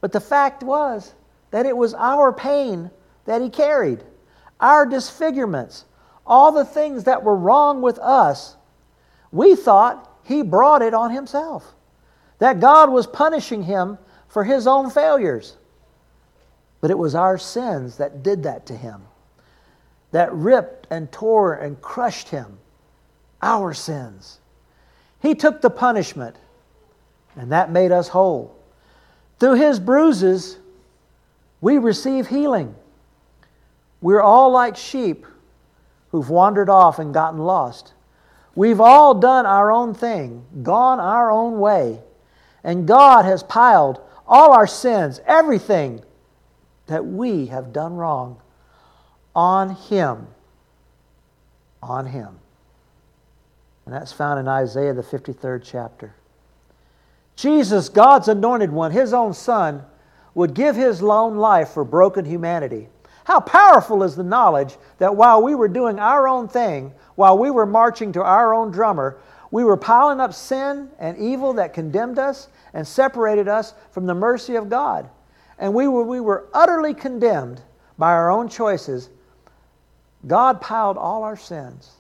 But 0.01 0.11
the 0.11 0.19
fact 0.19 0.63
was 0.63 1.13
that 1.51 1.65
it 1.65 1.77
was 1.77 1.93
our 1.93 2.33
pain 2.33 2.91
that 3.25 3.41
he 3.41 3.49
carried 3.49 4.03
our 4.61 4.85
disfigurements, 4.85 5.85
all 6.25 6.51
the 6.51 6.65
things 6.65 7.05
that 7.05 7.23
were 7.23 7.35
wrong 7.35 7.81
with 7.81 7.97
us, 7.99 8.55
we 9.31 9.55
thought 9.55 10.19
he 10.23 10.43
brought 10.43 10.83
it 10.83 10.93
on 10.93 11.11
himself. 11.11 11.73
That 12.37 12.59
God 12.59 12.91
was 12.91 13.07
punishing 13.07 13.63
him 13.63 13.97
for 14.27 14.43
his 14.43 14.67
own 14.67 14.89
failures. 14.89 15.57
But 16.79 16.91
it 16.91 16.97
was 16.97 17.15
our 17.15 17.37
sins 17.37 17.97
that 17.97 18.23
did 18.23 18.43
that 18.43 18.65
to 18.67 18.77
him, 18.77 19.01
that 20.11 20.31
ripped 20.33 20.87
and 20.89 21.11
tore 21.11 21.55
and 21.55 21.81
crushed 21.81 22.29
him. 22.29 22.57
Our 23.41 23.73
sins. 23.73 24.39
He 25.19 25.33
took 25.33 25.61
the 25.61 25.69
punishment, 25.71 26.35
and 27.35 27.51
that 27.51 27.71
made 27.71 27.91
us 27.91 28.07
whole. 28.07 28.55
Through 29.41 29.55
his 29.55 29.79
bruises, 29.79 30.59
we 31.61 31.79
receive 31.79 32.27
healing. 32.27 32.75
We're 33.99 34.21
all 34.21 34.51
like 34.51 34.77
sheep 34.77 35.25
who've 36.11 36.29
wandered 36.29 36.69
off 36.69 36.99
and 36.99 37.11
gotten 37.11 37.39
lost. 37.39 37.93
We've 38.53 38.79
all 38.79 39.15
done 39.15 39.47
our 39.47 39.71
own 39.71 39.95
thing, 39.95 40.45
gone 40.61 40.99
our 40.99 41.31
own 41.31 41.59
way, 41.59 42.01
and 42.63 42.87
God 42.87 43.25
has 43.25 43.41
piled 43.41 43.99
all 44.27 44.51
our 44.51 44.67
sins, 44.67 45.19
everything 45.25 46.03
that 46.85 47.03
we 47.03 47.47
have 47.47 47.73
done 47.73 47.95
wrong, 47.95 48.39
on 49.35 49.71
Him. 49.71 50.27
On 51.81 52.05
Him. 52.05 52.37
And 53.87 53.95
that's 53.95 54.11
found 54.11 54.39
in 54.39 54.47
Isaiah, 54.47 54.93
the 54.93 55.01
53rd 55.01 55.63
chapter. 55.65 56.13
Jesus, 57.41 57.89
God's 57.89 58.27
anointed 58.27 58.71
one, 58.71 58.91
His 58.91 59.15
own 59.15 59.33
Son, 59.33 59.83
would 60.35 60.53
give 60.53 60.75
His 60.75 61.01
lone 61.01 61.37
life 61.37 61.69
for 61.69 61.83
broken 61.83 62.23
humanity. 62.23 62.87
How 63.23 63.39
powerful 63.39 64.03
is 64.03 64.15
the 64.15 64.23
knowledge 64.23 64.77
that 64.99 65.15
while 65.15 65.41
we 65.41 65.55
were 65.55 65.67
doing 65.67 65.99
our 65.99 66.27
own 66.27 66.47
thing, 66.47 66.93
while 67.15 67.39
we 67.39 67.49
were 67.49 67.65
marching 67.65 68.11
to 68.11 68.21
our 68.21 68.53
own 68.53 68.69
drummer, 68.69 69.17
We 69.51 69.65
were 69.65 69.77
piling 69.77 70.21
up 70.21 70.33
sin 70.33 70.89
and 70.97 71.17
evil 71.17 71.53
that 71.53 71.73
condemned 71.73 72.17
us 72.17 72.47
and 72.73 72.87
separated 72.87 73.49
us 73.49 73.73
from 73.91 74.05
the 74.05 74.15
mercy 74.15 74.55
of 74.55 74.69
God. 74.69 75.09
And 75.59 75.73
we 75.73 75.87
were, 75.87 76.03
we 76.03 76.21
were 76.21 76.47
utterly 76.53 76.93
condemned 76.93 77.61
by 77.97 78.11
our 78.11 78.31
own 78.31 78.47
choices. 78.47 79.09
God 80.25 80.61
piled 80.61 80.97
all 80.97 81.23
our 81.23 81.35
sins, 81.35 81.91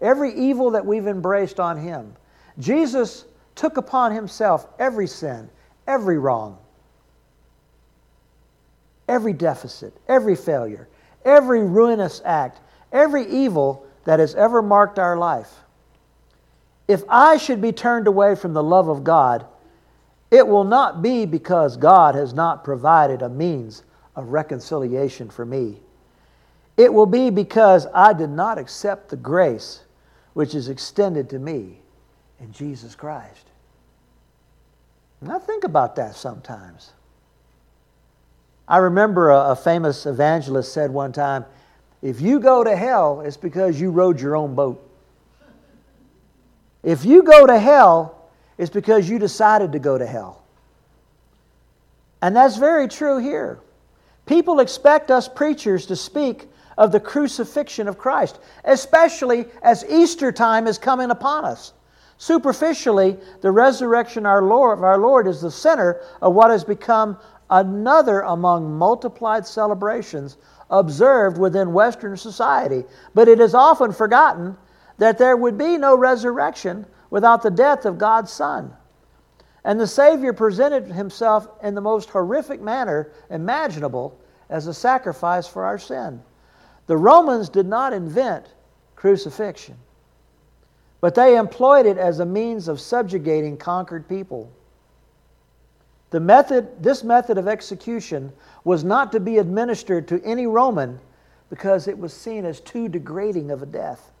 every 0.00 0.32
evil 0.34 0.70
that 0.70 0.86
we've 0.86 1.08
embraced 1.08 1.58
on 1.58 1.76
Him. 1.76 2.14
Jesus 2.58 3.24
took 3.62 3.76
upon 3.76 4.10
Himself 4.10 4.66
every 4.80 5.06
sin, 5.06 5.48
every 5.86 6.18
wrong, 6.18 6.58
every 9.08 9.32
deficit, 9.32 9.96
every 10.08 10.34
failure, 10.34 10.88
every 11.24 11.62
ruinous 11.62 12.20
act, 12.24 12.58
every 12.90 13.24
evil 13.24 13.86
that 14.04 14.18
has 14.18 14.34
ever 14.34 14.62
marked 14.62 14.98
our 14.98 15.16
life. 15.16 15.60
If 16.88 17.04
I 17.08 17.36
should 17.36 17.62
be 17.62 17.70
turned 17.70 18.08
away 18.08 18.34
from 18.34 18.52
the 18.52 18.64
love 18.64 18.88
of 18.88 19.04
God, 19.04 19.46
it 20.32 20.48
will 20.48 20.64
not 20.64 21.00
be 21.00 21.24
because 21.24 21.76
God 21.76 22.16
has 22.16 22.34
not 22.34 22.64
provided 22.64 23.22
a 23.22 23.28
means 23.28 23.84
of 24.16 24.30
reconciliation 24.30 25.30
for 25.30 25.46
me. 25.46 25.78
It 26.76 26.92
will 26.92 27.06
be 27.06 27.30
because 27.30 27.86
I 27.94 28.12
did 28.12 28.30
not 28.30 28.58
accept 28.58 29.10
the 29.10 29.16
grace 29.16 29.84
which 30.32 30.52
is 30.52 30.68
extended 30.68 31.30
to 31.30 31.38
me 31.38 31.78
in 32.40 32.50
Jesus 32.50 32.96
Christ. 32.96 33.51
Now, 35.22 35.38
think 35.38 35.62
about 35.62 35.96
that 35.96 36.16
sometimes. 36.16 36.90
I 38.66 38.78
remember 38.78 39.30
a, 39.30 39.50
a, 39.50 39.56
famous 39.56 40.04
evangelist 40.06 40.72
said 40.72 40.90
one 40.90 41.12
time 41.12 41.44
if 42.00 42.20
you 42.20 42.40
go 42.40 42.64
to 42.64 42.74
hell, 42.74 43.20
it's 43.20 43.36
because 43.36 43.80
you 43.80 43.90
rowed 43.90 44.20
your 44.20 44.34
own 44.34 44.56
boat. 44.56 44.82
If 46.82 47.04
you 47.04 47.22
go 47.22 47.46
to 47.46 47.58
hell, 47.58 48.28
it's 48.58 48.70
because 48.70 49.08
you 49.08 49.20
decided 49.20 49.72
to 49.72 49.78
go 49.78 49.96
to 49.96 50.06
hell. 50.06 50.42
And 52.20 52.34
that's 52.34 52.56
very 52.56 52.88
true 52.88 53.18
here. 53.18 53.60
People 54.26 54.58
expect 54.58 55.12
us 55.12 55.28
preachers 55.28 55.86
to 55.86 55.96
speak 55.96 56.48
of 56.76 56.90
the 56.90 57.00
crucifixion 57.00 57.86
of 57.86 57.98
Christ, 57.98 58.40
especially 58.64 59.46
as 59.62 59.84
Easter 59.88 60.32
time 60.32 60.66
is 60.66 60.78
coming 60.78 61.10
upon 61.10 61.44
us. 61.44 61.72
Superficially, 62.22 63.18
the 63.40 63.50
resurrection 63.50 64.26
our 64.26 64.42
Lord, 64.42 64.78
of 64.78 64.84
our 64.84 64.96
Lord 64.96 65.26
is 65.26 65.40
the 65.40 65.50
center 65.50 66.00
of 66.20 66.34
what 66.34 66.52
has 66.52 66.62
become 66.62 67.18
another 67.50 68.20
among 68.20 68.78
multiplied 68.78 69.44
celebrations 69.44 70.36
observed 70.70 71.36
within 71.36 71.72
Western 71.72 72.16
society. 72.16 72.84
But 73.12 73.26
it 73.26 73.40
is 73.40 73.56
often 73.56 73.90
forgotten 73.90 74.56
that 74.98 75.18
there 75.18 75.36
would 75.36 75.58
be 75.58 75.76
no 75.76 75.96
resurrection 75.96 76.86
without 77.10 77.42
the 77.42 77.50
death 77.50 77.86
of 77.86 77.98
God's 77.98 78.30
Son. 78.30 78.72
And 79.64 79.80
the 79.80 79.88
Savior 79.88 80.32
presented 80.32 80.86
himself 80.86 81.48
in 81.60 81.74
the 81.74 81.80
most 81.80 82.08
horrific 82.08 82.60
manner 82.60 83.10
imaginable 83.30 84.16
as 84.48 84.68
a 84.68 84.74
sacrifice 84.74 85.48
for 85.48 85.64
our 85.64 85.76
sin. 85.76 86.22
The 86.86 86.96
Romans 86.96 87.48
did 87.48 87.66
not 87.66 87.92
invent 87.92 88.46
crucifixion, 88.94 89.76
but 91.02 91.16
they 91.16 91.36
employed 91.36 91.84
it 91.84 91.98
as 91.98 92.20
a 92.20 92.24
means 92.24 92.68
of 92.68 92.80
subjugating 92.80 93.56
conquered 93.56 94.08
people. 94.08 94.50
The 96.10 96.20
method, 96.20 96.80
this 96.80 97.02
method 97.02 97.38
of 97.38 97.48
execution 97.48 98.32
was 98.62 98.84
not 98.84 99.10
to 99.10 99.18
be 99.20 99.38
administered 99.38 100.06
to 100.08 100.22
any 100.24 100.46
Roman 100.46 101.00
because 101.50 101.88
it 101.88 101.98
was 101.98 102.12
seen 102.14 102.44
as 102.46 102.60
too 102.60 102.88
degrading 102.88 103.50
of 103.50 103.62
a 103.62 103.66
death. 103.66 104.12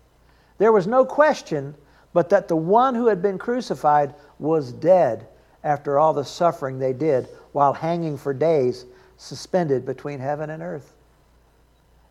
There 0.58 0.72
was 0.72 0.88
no 0.88 1.04
question 1.04 1.76
but 2.12 2.30
that 2.30 2.48
the 2.48 2.56
one 2.56 2.96
who 2.96 3.06
had 3.06 3.22
been 3.22 3.38
crucified 3.38 4.14
was 4.40 4.72
dead 4.72 5.28
after 5.62 6.00
all 6.00 6.12
the 6.12 6.24
suffering 6.24 6.80
they 6.80 6.92
did 6.92 7.28
while 7.52 7.72
hanging 7.72 8.18
for 8.18 8.34
days, 8.34 8.86
suspended 9.18 9.86
between 9.86 10.18
heaven 10.18 10.50
and 10.50 10.64
earth. 10.64 10.96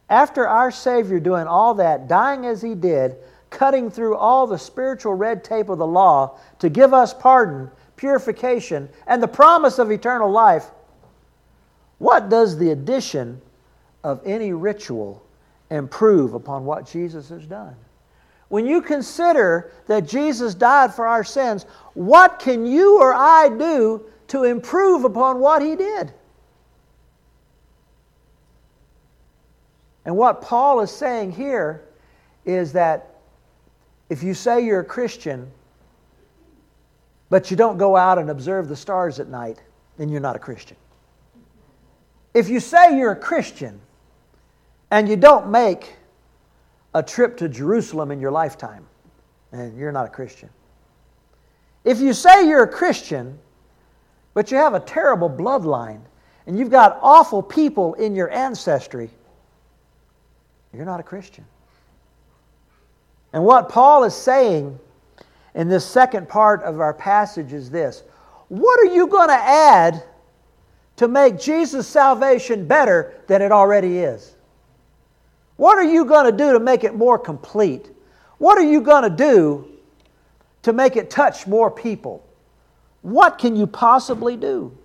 After 0.09 0.47
our 0.47 0.71
Savior 0.71 1.19
doing 1.19 1.45
all 1.45 1.73
that, 1.73 2.07
dying 2.07 2.45
as 2.45 2.61
he 2.61 2.73
did, 2.73 3.17
cutting 3.51 3.91
through 3.91 4.15
all 4.15 4.47
the 4.47 4.57
spiritual 4.57 5.13
red 5.13 5.43
tape 5.43 5.69
of 5.69 5.77
the 5.77 5.85
law 5.85 6.39
to 6.57 6.69
give 6.69 6.93
us 6.93 7.13
pardon, 7.13 7.69
purification, 7.95 8.89
and 9.05 9.21
the 9.21 9.27
promise 9.27 9.77
of 9.77 9.91
eternal 9.91 10.31
life, 10.31 10.71
what 11.99 12.29
does 12.29 12.57
the 12.57 12.71
addition 12.71 13.39
of 14.03 14.19
any 14.25 14.51
ritual 14.51 15.23
improve 15.69 16.33
upon 16.33 16.65
what 16.65 16.87
Jesus 16.87 17.29
has 17.29 17.45
done? 17.45 17.75
when 18.51 18.65
you 18.65 18.81
consider 18.81 19.71
that 19.87 20.05
Jesus 20.05 20.53
died 20.53 20.93
for 20.93 21.07
our 21.07 21.23
sins, 21.23 21.63
what 21.93 22.37
can 22.37 22.65
you 22.65 22.99
or 22.99 23.13
I 23.13 23.47
do 23.47 24.03
to 24.27 24.43
improve 24.43 25.05
upon 25.05 25.39
what 25.39 25.61
he 25.61 25.77
did? 25.77 26.11
And 30.03 30.17
what 30.17 30.41
Paul 30.41 30.81
is 30.81 30.91
saying 30.91 31.31
here 31.31 31.85
is 32.43 32.73
that 32.73 33.10
if 34.11 34.21
you 34.21 34.33
say 34.33 34.65
you're 34.65 34.81
a 34.81 34.85
Christian, 34.85 35.49
but 37.29 37.49
you 37.49 37.55
don't 37.55 37.77
go 37.77 37.95
out 37.95 38.17
and 38.19 38.29
observe 38.29 38.67
the 38.67 38.75
stars 38.75 39.21
at 39.21 39.29
night, 39.29 39.61
then 39.97 40.09
you're 40.09 40.19
not 40.19 40.35
a 40.35 40.39
Christian. 40.39 40.75
If 42.33 42.49
you 42.49 42.59
say 42.59 42.97
you're 42.97 43.13
a 43.13 43.15
Christian 43.15 43.79
and 44.91 45.07
you 45.07 45.15
don't 45.15 45.49
make 45.49 45.95
a 46.93 47.01
trip 47.01 47.37
to 47.37 47.47
Jerusalem 47.47 48.11
in 48.11 48.19
your 48.19 48.31
lifetime, 48.31 48.85
and 49.53 49.77
you're 49.77 49.93
not 49.93 50.07
a 50.07 50.09
Christian. 50.09 50.49
If 51.85 52.01
you 52.01 52.11
say 52.11 52.45
you're 52.45 52.63
a 52.63 52.71
Christian, 52.71 53.39
but 54.33 54.51
you 54.51 54.57
have 54.57 54.73
a 54.73 54.81
terrible 54.81 55.29
bloodline, 55.29 56.01
and 56.47 56.59
you've 56.59 56.69
got 56.69 56.99
awful 57.01 57.41
people 57.41 57.93
in 57.93 58.13
your 58.13 58.29
ancestry, 58.29 59.09
you're 60.73 60.83
not 60.83 60.99
a 60.99 61.03
Christian. 61.03 61.45
And 63.33 63.43
what 63.43 63.69
Paul 63.69 64.03
is 64.03 64.13
saying 64.13 64.77
in 65.55 65.69
this 65.69 65.85
second 65.85 66.27
part 66.27 66.63
of 66.63 66.79
our 66.79 66.93
passage 66.93 67.53
is 67.53 67.69
this 67.69 68.03
What 68.49 68.79
are 68.79 68.93
you 68.93 69.07
going 69.07 69.29
to 69.29 69.35
add 69.35 70.03
to 70.97 71.07
make 71.07 71.39
Jesus' 71.39 71.87
salvation 71.87 72.67
better 72.67 73.13
than 73.27 73.41
it 73.41 73.51
already 73.51 73.99
is? 73.99 74.35
What 75.57 75.77
are 75.77 75.83
you 75.83 76.05
going 76.05 76.25
to 76.25 76.35
do 76.35 76.53
to 76.53 76.59
make 76.59 76.83
it 76.83 76.95
more 76.95 77.19
complete? 77.19 77.89
What 78.37 78.57
are 78.57 78.63
you 78.63 78.81
going 78.81 79.03
to 79.03 79.15
do 79.15 79.67
to 80.63 80.73
make 80.73 80.95
it 80.95 81.09
touch 81.09 81.45
more 81.45 81.69
people? 81.69 82.25
What 83.01 83.37
can 83.37 83.55
you 83.55 83.67
possibly 83.67 84.35
do? 84.35 84.75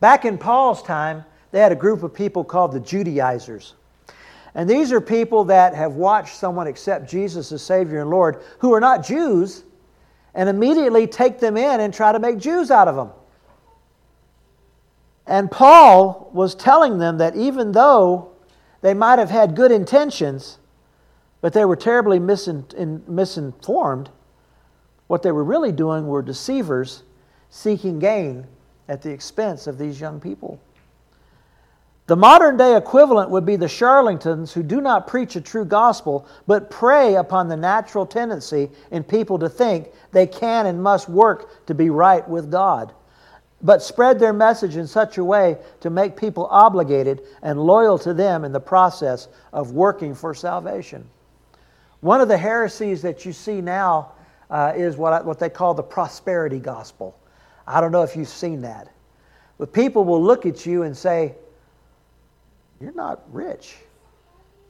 Back 0.00 0.24
in 0.24 0.38
Paul's 0.38 0.82
time, 0.82 1.24
they 1.52 1.60
had 1.60 1.70
a 1.70 1.76
group 1.76 2.02
of 2.02 2.12
people 2.12 2.42
called 2.42 2.72
the 2.72 2.80
Judaizers. 2.80 3.74
And 4.54 4.68
these 4.68 4.92
are 4.92 5.00
people 5.00 5.44
that 5.44 5.74
have 5.74 5.94
watched 5.94 6.36
someone 6.36 6.66
accept 6.66 7.08
Jesus 7.08 7.52
as 7.52 7.62
Savior 7.62 8.00
and 8.00 8.10
Lord 8.10 8.42
who 8.58 8.72
are 8.74 8.80
not 8.80 9.04
Jews 9.04 9.64
and 10.34 10.48
immediately 10.48 11.06
take 11.06 11.38
them 11.38 11.56
in 11.56 11.80
and 11.80 11.92
try 11.92 12.12
to 12.12 12.18
make 12.18 12.38
Jews 12.38 12.70
out 12.70 12.88
of 12.88 12.96
them. 12.96 13.10
And 15.26 15.50
Paul 15.50 16.30
was 16.32 16.54
telling 16.54 16.98
them 16.98 17.18
that 17.18 17.36
even 17.36 17.72
though 17.72 18.32
they 18.82 18.92
might 18.92 19.18
have 19.18 19.30
had 19.30 19.54
good 19.54 19.70
intentions, 19.70 20.58
but 21.40 21.52
they 21.52 21.64
were 21.64 21.76
terribly 21.76 22.18
misinformed. 22.18 24.10
What 25.06 25.22
they 25.22 25.32
were 25.32 25.44
really 25.44 25.72
doing 25.72 26.06
were 26.06 26.22
deceivers 26.22 27.02
seeking 27.50 27.98
gain 27.98 28.46
at 28.88 29.02
the 29.02 29.10
expense 29.10 29.66
of 29.66 29.76
these 29.76 30.00
young 30.00 30.20
people. 30.20 30.60
The 32.06 32.16
modern 32.16 32.56
day 32.56 32.76
equivalent 32.76 33.30
would 33.30 33.46
be 33.46 33.56
the 33.56 33.68
charlatans 33.68 34.52
who 34.52 34.62
do 34.62 34.80
not 34.80 35.06
preach 35.06 35.36
a 35.36 35.40
true 35.40 35.64
gospel, 35.64 36.26
but 36.46 36.70
prey 36.70 37.14
upon 37.14 37.48
the 37.48 37.56
natural 37.56 38.06
tendency 38.06 38.70
in 38.90 39.04
people 39.04 39.38
to 39.38 39.48
think 39.48 39.88
they 40.10 40.26
can 40.26 40.66
and 40.66 40.82
must 40.82 41.08
work 41.08 41.66
to 41.66 41.74
be 41.74 41.90
right 41.90 42.28
with 42.28 42.50
God 42.50 42.92
but 43.62 43.82
spread 43.82 44.18
their 44.18 44.32
message 44.32 44.76
in 44.76 44.86
such 44.86 45.18
a 45.18 45.24
way 45.24 45.56
to 45.80 45.90
make 45.90 46.16
people 46.16 46.46
obligated 46.50 47.22
and 47.42 47.60
loyal 47.60 47.98
to 47.98 48.12
them 48.12 48.44
in 48.44 48.52
the 48.52 48.60
process 48.60 49.28
of 49.52 49.72
working 49.72 50.14
for 50.14 50.34
salvation. 50.34 51.08
One 52.00 52.20
of 52.20 52.28
the 52.28 52.36
heresies 52.36 53.02
that 53.02 53.24
you 53.24 53.32
see 53.32 53.60
now 53.60 54.12
uh, 54.50 54.72
is 54.74 54.96
what, 54.96 55.12
I, 55.12 55.20
what 55.22 55.38
they 55.38 55.48
call 55.48 55.74
the 55.74 55.82
prosperity 55.82 56.58
gospel. 56.58 57.16
I 57.66 57.80
don't 57.80 57.92
know 57.92 58.02
if 58.02 58.16
you've 58.16 58.28
seen 58.28 58.60
that. 58.62 58.88
But 59.58 59.72
people 59.72 60.04
will 60.04 60.22
look 60.22 60.44
at 60.44 60.66
you 60.66 60.82
and 60.82 60.96
say, 60.96 61.36
You're 62.82 62.92
not 62.92 63.22
rich. 63.32 63.76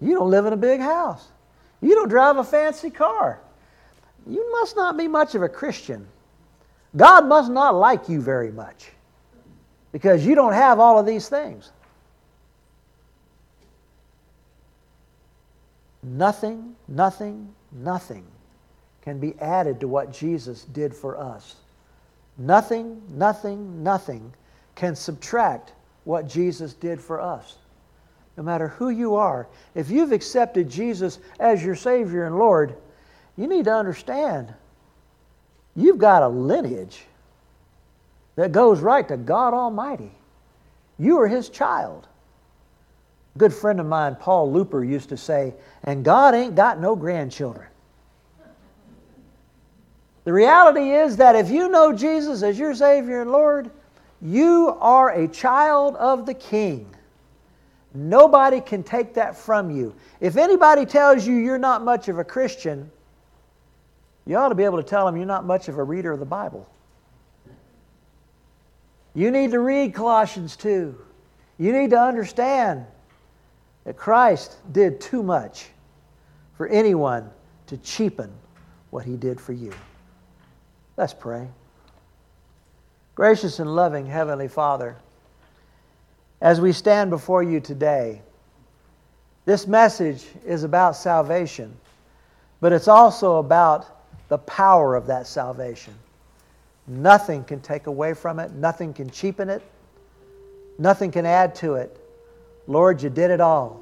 You 0.01 0.15
don't 0.15 0.31
live 0.31 0.45
in 0.45 0.53
a 0.53 0.57
big 0.57 0.81
house. 0.81 1.29
You 1.81 1.95
don't 1.95 2.11
drive 2.11 2.37
a 2.37 2.45
fancy 2.45 2.91
car. 2.91 3.41
You 4.27 4.53
must 4.53 4.77
not 4.77 4.99
be 4.99 5.09
much 5.09 5.35
of 5.35 5.43
a 5.43 5.49
Christian. 5.49 6.07
God 6.95 7.27
must 7.27 7.51
not 7.51 7.75
like 7.75 8.11
you 8.11 8.21
very 8.21 8.53
much 8.53 8.91
because 9.93 10.27
you 10.27 10.35
don't 10.35 10.53
have 10.53 10.79
all 10.79 10.99
of 10.99 11.07
these 11.07 11.29
things. 11.29 11.71
Nothing, 16.03 16.77
nothing, 16.89 17.55
nothing 17.71 18.27
can 19.01 19.19
be 19.19 19.39
added 19.41 19.81
to 19.81 19.89
what 19.89 20.13
Jesus 20.13 20.65
did 20.65 20.95
for 20.95 21.17
us. 21.17 21.57
Nothing, 22.37 23.01
nothing, 23.09 23.83
nothing 23.83 24.35
can 24.75 24.95
subtract 24.95 25.73
what 26.05 26.29
Jesus 26.29 26.75
did 26.75 27.01
for 27.01 27.21
us. 27.21 27.57
No 28.37 28.43
matter 28.43 28.69
who 28.69 28.89
you 28.89 29.17
are, 29.17 29.47
if 29.75 29.91
you've 29.91 30.13
accepted 30.13 30.71
Jesus 30.71 31.19
as 31.39 31.63
your 31.63 31.77
Savior 31.77 32.25
and 32.25 32.39
Lord, 32.39 32.77
you 33.37 33.47
need 33.47 33.67
to 33.67 33.75
understand 33.75 34.53
you've 35.77 35.99
got 35.99 36.23
a 36.23 36.29
lineage 36.29 37.05
that 38.37 38.53
goes 38.53 38.81
right 38.81 39.07
to 39.09 39.17
God 39.17 39.55
Almighty. 39.55 40.13
You 40.99 41.21
are 41.21 41.29
His 41.29 41.49
child. 41.49 42.09
A 43.35 43.39
good 43.39 43.53
friend 43.53 43.81
of 43.81 43.87
mine, 43.87 44.17
Paul 44.17 44.51
Looper, 44.51 44.85
used 44.85 45.11
to 45.11 45.17
say, 45.17 45.55
and 45.85 46.05
God 46.05 46.35
ain't 46.35 46.55
got 46.55 46.81
no 46.81 46.97
grandchildren. 46.97 47.67
The 50.25 50.33
reality 50.33 50.91
is 50.93 51.17
that 51.17 51.35
if 51.35 51.51
you 51.51 51.69
know 51.69 51.93
Jesus 51.93 52.43
as 52.43 52.59
your 52.59 52.75
Savior 52.75 53.23
and 53.23 53.33
Lord, 53.33 53.71
you 54.21 54.77
are 54.81 55.11
a 55.11 55.27
child 55.27 55.97
of 55.97 56.27
the 56.27 56.35
King. 56.35 56.95
Nobody 57.95 58.61
can 58.61 58.83
take 58.83 59.15
that 59.15 59.37
from 59.37 59.71
you. 59.71 59.95
If 60.21 60.37
anybody 60.37 60.87
tells 60.87 61.27
you 61.27 61.35
you're 61.35 61.59
not 61.59 61.85
much 61.85 62.09
of 62.09 62.19
a 62.19 62.25
Christian, 62.25 62.91
you 64.27 64.37
ought 64.37 64.49
to 64.49 64.55
be 64.55 64.65
able 64.65 64.79
to 64.79 64.83
tell 64.83 65.05
them 65.05 65.17
you're 65.17 65.27
not 65.27 65.45
much 65.45 65.69
of 65.69 65.79
a 65.79 65.83
reader 65.83 66.13
of 66.13 66.19
the 66.21 66.27
Bible. 66.27 66.69
You 69.15 69.31
need 69.31 69.51
to 69.51 69.61
read 69.61 69.93
Colossians 69.93 70.57
2. 70.57 70.97
You 71.59 71.73
need 71.73 71.91
to 71.91 72.01
understand 72.01 72.87
that 73.85 73.97
Christ 73.97 74.57
did 74.73 75.01
too 75.01 75.23
much 75.23 75.67
for 76.57 76.67
anyone 76.69 77.29
to 77.67 77.77
cheapen 77.79 78.33
what 78.91 79.05
he 79.05 79.17
did 79.17 79.41
for 79.41 79.53
you. 79.53 79.73
Let's 80.97 81.13
pray. 81.13 81.49
Gracious 83.15 83.59
and 83.59 83.75
loving 83.75 84.07
Heavenly 84.07 84.49
Father, 84.49 84.97
as 86.43 86.61
we 86.61 86.73
stand 86.73 87.09
before 87.09 87.45
you 87.45 87.61
today, 87.61 88.21
this 89.45 89.69
message 89.69 90.27
is 90.45 90.65
about 90.65 90.97
salvation, 90.97 91.73
but 92.61 92.73
it's 92.73 92.89
also 92.89 93.37
about 93.37 94.03
the 94.29 94.39
power 94.39 94.97
of 94.97 95.07
that 95.07 95.29
salvation. 95.29 95.95
Nothing 96.89 97.45
can 97.45 97.61
take 97.61 97.87
away 97.87 98.13
from 98.13 98.41
it, 98.41 98.51
nothing 98.55 98.93
can 98.93 99.09
cheapen 99.09 99.49
it, 99.49 99.63
nothing 100.79 101.13
can 101.13 101.27
add 101.27 101.55
to 101.57 101.75
it. 101.75 101.97
Lord, 102.67 103.01
you 103.01 103.09
did 103.09 103.31
it 103.31 103.41
all, 103.41 103.81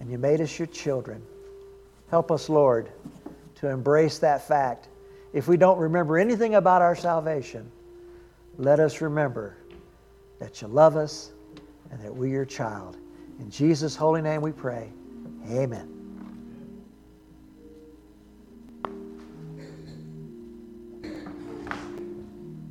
and 0.00 0.10
you 0.10 0.18
made 0.18 0.40
us 0.40 0.58
your 0.58 0.66
children. 0.66 1.22
Help 2.10 2.32
us, 2.32 2.48
Lord, 2.48 2.90
to 3.60 3.68
embrace 3.68 4.18
that 4.18 4.46
fact. 4.46 4.88
If 5.32 5.46
we 5.46 5.56
don't 5.56 5.78
remember 5.78 6.18
anything 6.18 6.56
about 6.56 6.82
our 6.82 6.96
salvation, 6.96 7.70
let 8.58 8.80
us 8.80 9.00
remember 9.00 9.56
that 10.40 10.60
you 10.60 10.66
love 10.66 10.96
us 10.96 11.30
and 11.90 12.00
that 12.00 12.14
we're 12.14 12.28
your 12.28 12.44
child. 12.44 12.96
In 13.38 13.50
Jesus' 13.50 13.96
holy 13.96 14.22
name 14.22 14.42
we 14.42 14.52
pray. 14.52 14.92
Amen. 15.50 15.99